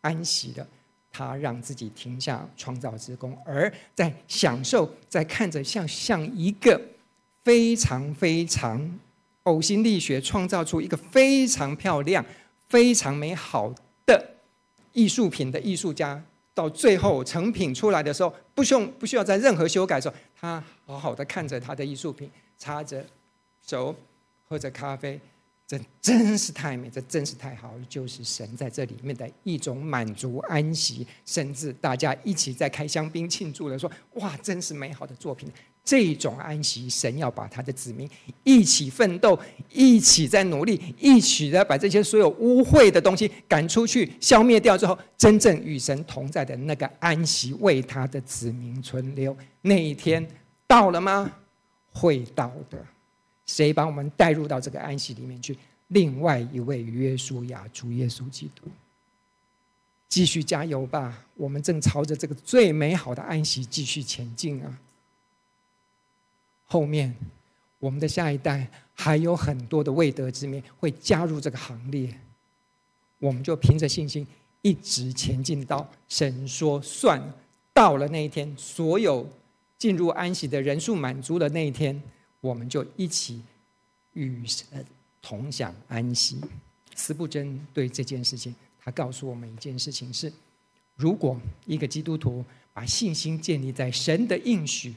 [0.00, 0.66] 安息的，
[1.10, 6.80] 他让自己停下创造之功，而在享受，在看着像像一个
[7.42, 8.98] 非常非常。
[9.44, 12.26] 呕心沥血创造出一个非常漂亮、
[12.68, 13.72] 非常美好
[14.04, 14.30] 的
[14.92, 16.20] 艺术品的艺术家，
[16.52, 23.06] 到最后成品出来的时候，不用不需要再任何修改的时候，他好好的看着他的艺术品，擦着
[23.64, 23.94] 手，
[24.48, 25.20] 喝着咖啡，
[25.66, 35.50] 这真是太美，这真是太好，就是神在这里面的一种满足、安息，甚至大家一起在开香槟庆祝了，说哇，真是美好的作品。
[35.82, 38.08] 这种安息，神要把他的子民
[38.42, 39.38] 一起奋斗，
[39.72, 49.36] 一起在努力，一起的把这些所有污秽的东西赶出去、消灭掉之后，真正与神同在的那个安息，为他的子民存留。
[49.62, 50.24] 那一天
[50.66, 51.30] 到了吗？
[51.92, 52.84] 会到的。
[53.46, 55.56] 谁把我们带入到这个安息里面去？
[55.88, 58.68] 另外一位约书亚，主耶稣基督。
[60.08, 61.26] 继续加油吧！
[61.34, 64.78] 我们正朝着这个最美好的安息继续前进啊！
[66.64, 67.14] 后面，
[67.80, 72.20] 我们的下一代还有很多的未得之民会加入这个行列，
[73.18, 74.26] 我们就凭着信心
[74.62, 77.20] 一直前进到神说算，
[77.72, 79.28] 到了那一天，所有
[79.76, 82.00] 进入安息的人数满足的那一天，
[82.46, 83.42] 我们就一起
[84.12, 84.86] 与神
[85.20, 86.40] 同享安息。
[86.94, 90.32] 司布真对这件事情，他告诉我们一件事情是：
[90.94, 94.94] 如果一个基督徒把信心建立在神的应许，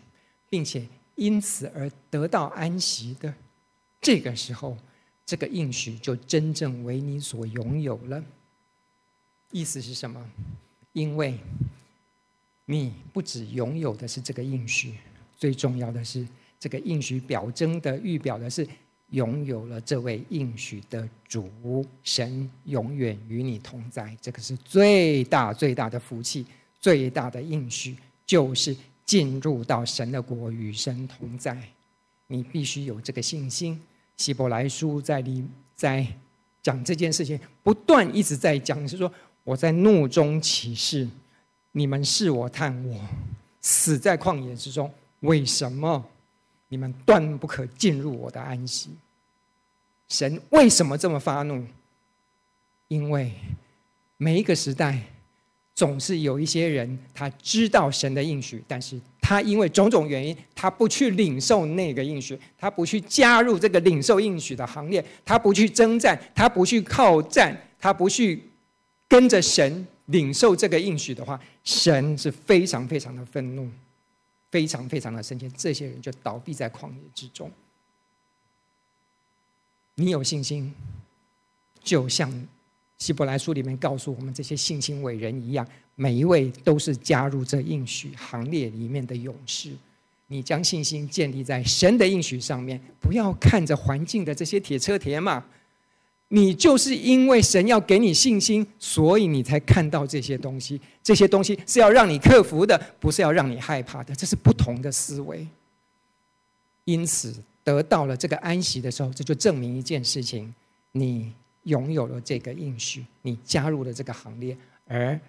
[0.50, 3.34] 并且因此而得到安息的，
[4.00, 4.78] 这个时候，
[5.26, 8.24] 这个应许就真正为你所拥有了。
[9.52, 10.30] 意思是什么？
[10.94, 11.38] 因为
[12.66, 14.96] 你不只拥有的是这个应许，
[15.38, 16.26] 最重要的是，
[16.60, 18.68] 这个应许表征的预表的是
[19.12, 21.50] 拥有了这位应许的主
[22.04, 24.16] 神，永远与你同在。
[24.22, 26.46] 这个是最大最大的福气，
[26.80, 27.96] 最大的应许
[28.26, 28.76] 就是。
[29.10, 31.58] 进入到神的国，与神同在，
[32.28, 33.82] 你必须有这个信心。
[34.18, 35.44] 希伯来书在里
[35.76, 36.06] 在
[36.62, 39.12] 讲这件事情，不断一直在讲，是说
[39.44, 41.10] 我在怒中起誓，
[41.72, 43.02] 你们视我探我，
[43.62, 46.06] 死在旷野之中，为什么
[46.70, 48.90] 你们断不可进入我的安息？
[50.08, 51.64] 神为什么这么发怒？
[52.88, 53.32] 因为
[54.18, 55.00] 每一个时代
[55.76, 68.44] 总是有一些人，他知道神的应许，但是他因为种种原因，他不去领受那个应许，他不去加入这个领受应许的行列，他不去征战，他不去靠战，他不去
[69.08, 73.70] 跟着神领受这个应许的话，神是非常非常的愤怒，
[74.52, 77.52] 非常非常的生气，这些人就倒闭在旷野之中。
[79.96, 80.74] 你有信心，
[81.84, 82.48] 就像
[82.98, 89.72] 希伯来书里面告诉我们这些信心伟人一样，每一位都是加入这应许行列里面的勇士。
[90.28, 95.44] 你将信心建立在神的应许上面，不要看着环境的这些铁车铁马。
[96.30, 100.82] 你就是因为神要给你信心，所以你才看到这些东西。
[101.04, 104.16] 这些东西是要让你克服的，不是要让你害怕的。
[104.16, 105.46] 这是不同的思维。
[106.86, 107.36] 因此。
[107.62, 110.52] 得到了这个安息的时候，这就证明一件事情：
[110.94, 111.32] 你
[111.64, 114.58] 拥有了这个应许，你加入了这个行列，
[114.88, 115.20] 而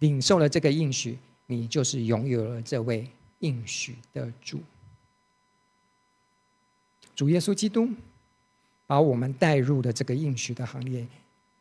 [0.00, 1.16] 领受了这个应许，
[1.46, 4.60] 你就是拥有了这位应许的主。
[7.14, 7.88] 主耶稣基督
[8.86, 11.06] 把我们带入了这个应许的行列，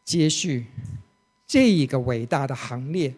[0.03, 0.65] 接续
[1.47, 3.13] 这一个伟大的行列。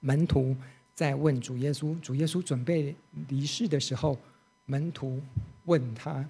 [0.00, 0.54] 门徒
[0.94, 2.94] 在问主耶稣，主耶稣准备
[3.28, 4.18] 离世的时候，
[4.66, 5.20] 门徒。
[5.64, 6.26] 问他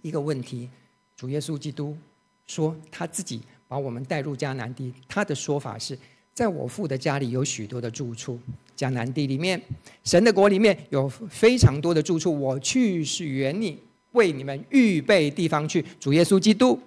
[0.00, 0.70] 一个问题，
[1.16, 1.98] 主耶稣基督
[2.46, 4.94] 说他自己把我们带入迦南地。
[5.08, 5.98] 他的说法是，
[6.32, 8.38] 在我父的家里有许多的住处，
[8.76, 9.60] 迦南地里面，
[10.04, 12.32] 神的国里面有非常多的住处。
[12.32, 13.76] 我去是原你
[14.12, 15.84] 为你们预备地方去。
[16.00, 16.80] 主耶稣基督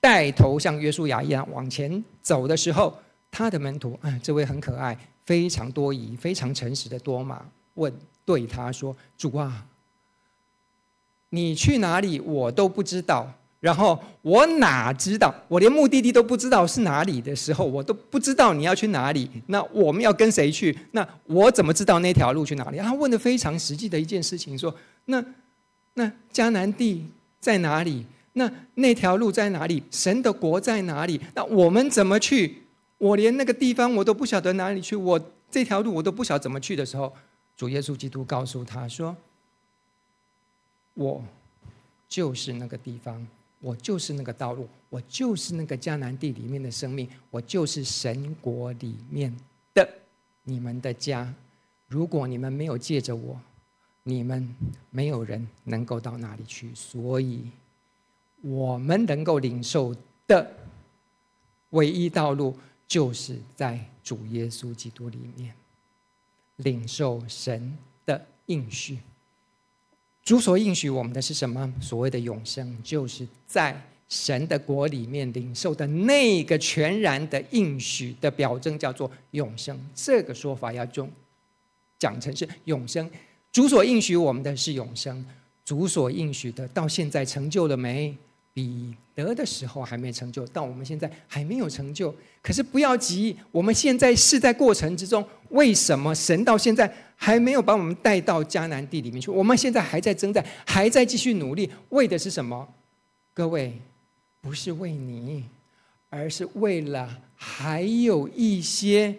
[0.00, 2.96] 带头像约书亚一样往前走的时候，
[3.30, 7.44] 他的门徒，哎，这位很可爱、非常多疑、非常诚实的多马
[7.74, 7.92] 问
[8.24, 9.64] 对他说：“主啊。”
[11.30, 13.30] 你去哪里，我都不知道。
[13.60, 15.34] 然后我哪知道？
[15.48, 19.28] 我连目的地都不知道是哪里的时候，我都不知道你要去哪里。
[19.48, 20.78] 那我们要跟谁去？
[20.92, 22.78] 那我怎么知道那条路去哪里？
[22.78, 24.74] 他问的非常实际的一件事情，说：
[25.06, 25.22] 那
[25.98, 27.04] 那迦南地
[27.40, 28.06] 在哪里？
[28.34, 29.82] 那那条路在哪里？
[29.90, 31.20] 神的国在哪里？
[31.34, 32.62] 那我们怎么去？
[32.96, 34.94] 我连那个地方我都不晓得哪里去。
[34.94, 35.20] 我
[35.50, 37.12] 这条路我都不晓得怎么去的时候，
[37.56, 39.14] 主耶稣基督告诉他说。
[40.94, 41.22] 我
[42.08, 43.24] 就是那个地方，
[43.60, 49.32] 我就是那个道路，我就是那个迦南地里面的生命，我就是神国里面
[49.74, 49.88] 的
[50.42, 51.32] 你们的家。
[51.86, 53.40] 如果你们没有借着我，
[54.08, 54.56] 你们
[54.88, 56.74] 没有人能够到那里去。
[56.74, 57.44] 所以，
[58.40, 59.94] 我们能够领受
[60.26, 60.50] 的
[61.70, 62.56] 唯一道路，
[62.86, 65.52] 就是在主耶稣基督里面
[66.56, 68.98] 领受神的应许。
[70.24, 71.70] 主所应许我们的是什么？
[71.78, 73.78] 所谓的永生，就是在
[74.08, 79.78] 神的国里面领受的那个全然的应许的表征，叫做永生。
[79.94, 81.10] 这个说法要用
[81.98, 83.10] 讲成是永生。
[83.52, 85.24] 主所应许我们的是永生，
[85.64, 88.16] 主所应许的到现在成就了没？
[88.54, 92.12] 彼得的时候还没成就，到我们现在还没有成就。
[92.42, 95.24] 可是不要急，我们现在是在过程之中。
[95.50, 99.30] 为什么神到现在还没有把我们带到迦南地里面去？
[99.30, 102.68] 我们现在还在征战，还在继续努力，为的是什么？
[103.32, 103.80] 各位，
[104.40, 105.44] 不是为你，
[106.10, 109.14] 而是为了还有一些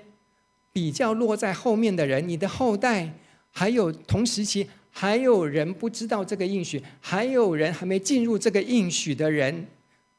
[0.73, 3.13] 比较落在后面的人，你的后代，
[3.51, 4.67] 还有同时期。
[4.91, 9.65] 还有人不知道这个应许，还有人还没进入这个应许的人，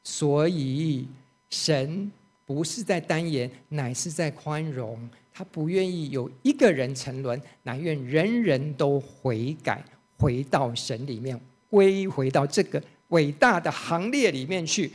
[0.01, 1.05] 所以
[1.49, 2.09] 神
[2.45, 4.97] 不是在单言，乃是在宽容。
[5.33, 9.83] 他不愿意有一个人沉沦，乃愿人人都悔改，
[10.17, 14.91] 回到神里面，归回到这个伟大的行列里面去。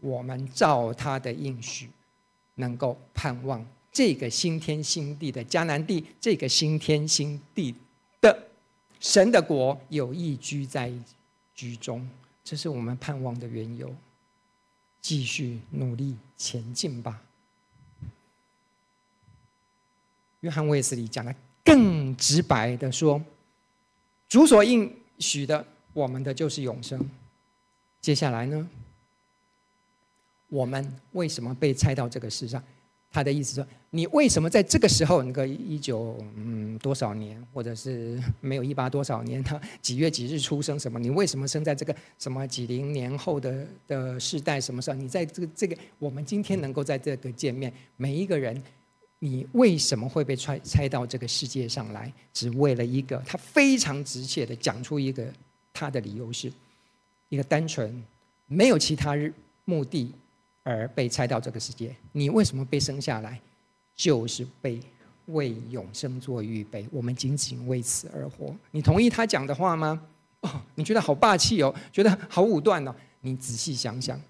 [0.00, 1.88] 我们照他的应许，
[2.54, 3.64] 能够盼望
[3.98, 7.74] 这个新天新地的迦南地，这个新天新地
[8.20, 8.46] 的。
[9.00, 10.92] 神的国有意居在
[11.52, 12.08] 居中，
[12.44, 13.92] 这是我们盼望的缘由。
[15.00, 17.20] 继续努力前进吧。
[20.42, 21.34] 约翰卫斯理讲的
[21.64, 23.20] 更直白的说
[24.30, 27.10] ：“主所应许的，我们的就是永生。”
[28.00, 28.70] 接下来呢？
[30.46, 32.62] 我们为什么被拆到这个世上？
[33.18, 40.78] 他的意思说，你为什么在这个时候，那个一九嗯多少年，或者 是没有一八多少年，他几月几日出生？
[40.78, 41.00] 什么？
[41.00, 44.60] 你为什么生在这个什么几零年后的的世代？
[44.60, 44.96] 什么时候？
[44.96, 48.62] 你在这个这个，我们今天能够在这个见面，每一个人，
[49.18, 52.12] 你为什么会被差差到这个世界上来？
[52.32, 55.26] 只为了一个，他非常直切的讲出一个
[55.72, 56.52] 他的理由是，
[57.30, 58.00] 一个单纯
[58.46, 59.16] 没有其他
[59.64, 60.12] 目的。
[60.68, 61.94] 而被拆到这个世界。
[62.12, 63.40] 你为什么被生下来？
[63.94, 64.78] 就是被
[65.26, 66.86] 为永生做预备。
[66.92, 68.54] 我们仅仅为此而活。
[68.70, 69.98] 你同意他讲的话吗？
[70.42, 72.94] 哦，你觉得好霸气哦，觉得好武断哦。
[73.22, 74.20] 你仔细想想，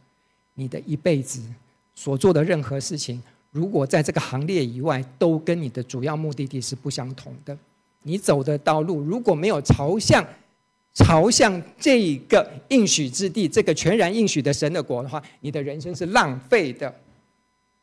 [0.54, 1.42] 你的一辈子
[1.94, 3.20] 所做的任何事情，
[3.50, 7.58] 如果在这个行列以外，都跟你的主要目的地是不相同的。
[8.02, 10.24] 你走的道路，如果没有朝向
[10.94, 16.94] 朝向这个应许之地，这个全然应许的神的国的话，你的人生是浪费的。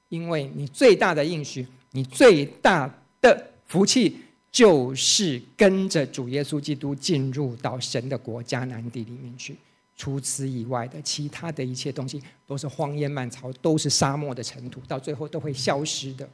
[0.09, 4.17] 因为你最大的应许，你最大的福气，
[4.51, 9.57] 就是跟着主耶稣基督进入到神的国迦南地里面去。
[9.97, 16.29] 除此以外的其他的一切东西，都是荒烟蔓草，都是沙漠的尘土，到最后都会消失的。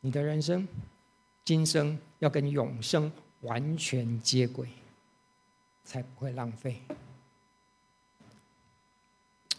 [0.00, 0.66] 你的人生，
[1.44, 3.10] 今生要跟永生
[3.42, 4.68] 完全接轨，
[5.84, 6.80] 才不会浪费。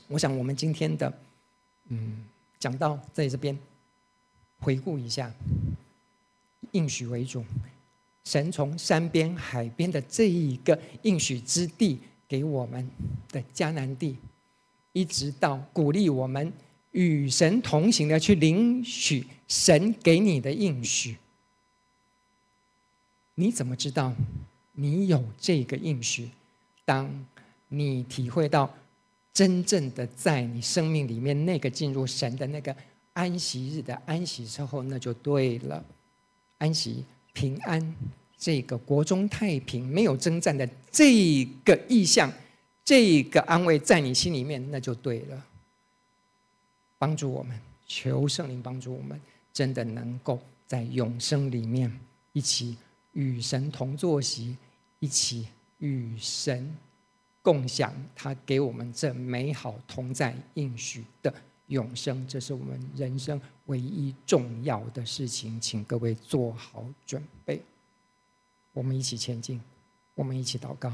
[0.08, 1.12] 我想，我们今天的，
[1.88, 2.26] 嗯，
[2.60, 3.58] 讲到在这边，
[4.60, 5.32] 回顾一下，
[6.72, 7.44] 应许为主，
[8.24, 12.88] 神从山边海边的这一个应许之地给我们
[13.30, 14.18] 的迦南地，
[14.94, 16.54] 一直到鼓励我们
[16.92, 21.18] 与神同行的去领取神给你的应许。
[23.34, 24.14] 你怎么知道
[24.76, 26.30] 你有这个应许？
[26.84, 27.10] 当
[27.70, 28.72] 你体会到
[29.34, 32.76] 真正的在你生命里面那个进入神的那个
[33.14, 35.84] 安息日的安息之后，那就对了。
[36.58, 37.04] 安息、
[37.34, 37.96] 平安，
[38.38, 42.32] 这个国中太平、没有征战的这个意象，
[42.84, 45.46] 这个安慰在你心里面，那就对了。
[46.98, 49.20] 帮助我们，求圣灵帮助我们，
[49.54, 51.92] 真的能够在永生里面
[52.34, 52.76] 一起。
[53.16, 54.58] 与神同坐席，
[55.06, 55.48] 一起
[55.78, 56.76] 与神
[57.44, 61.32] 共享他给我们这美好同在应许的
[61.68, 65.62] 永生，这是我们人生唯一重要的事情。
[65.62, 67.62] 请各位做好准备，
[68.74, 69.62] 我们一起前进，
[70.16, 70.92] 我们一起祷告。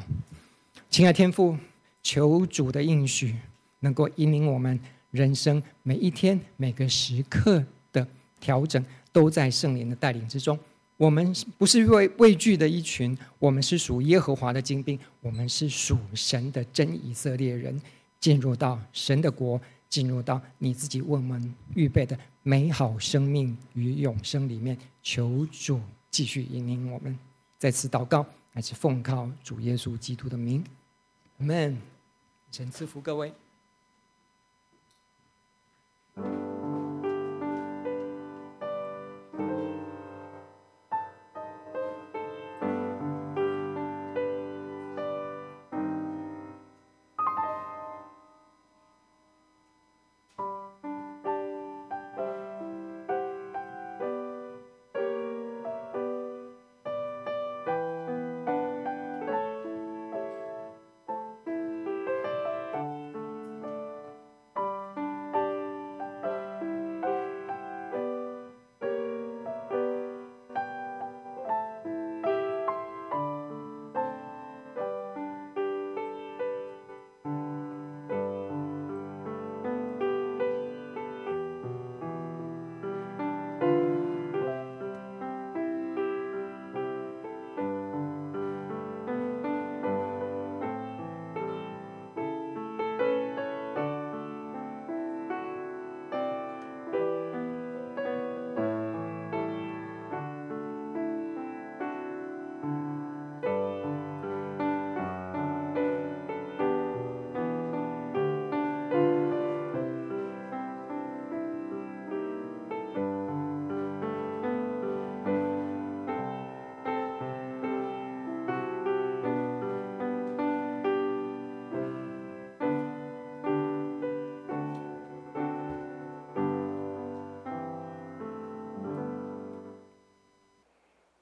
[0.90, 1.58] 亲爱天父，
[2.04, 3.38] 求主的应许
[3.80, 4.78] 能够引领我们
[5.12, 8.06] 人生每一天每个时刻的
[8.42, 8.84] 调整，
[9.14, 10.60] 都在圣灵的带领之中。
[11.02, 17.82] 我们不是畏畏惧的一群，我们是属耶和华的精兵，我们是属神的真以色列人，
[18.20, 24.78] 进入到神的国，进入到你自己为我们预备的美好生命与永生里面。
[25.02, 25.82] 求主
[26.12, 27.18] 继续引领我们，
[27.58, 28.24] 再次祷告，
[28.54, 30.64] 还是奉靠主耶稣基督的名，
[31.40, 31.76] 阿门。
[32.52, 33.34] 神赐福各位。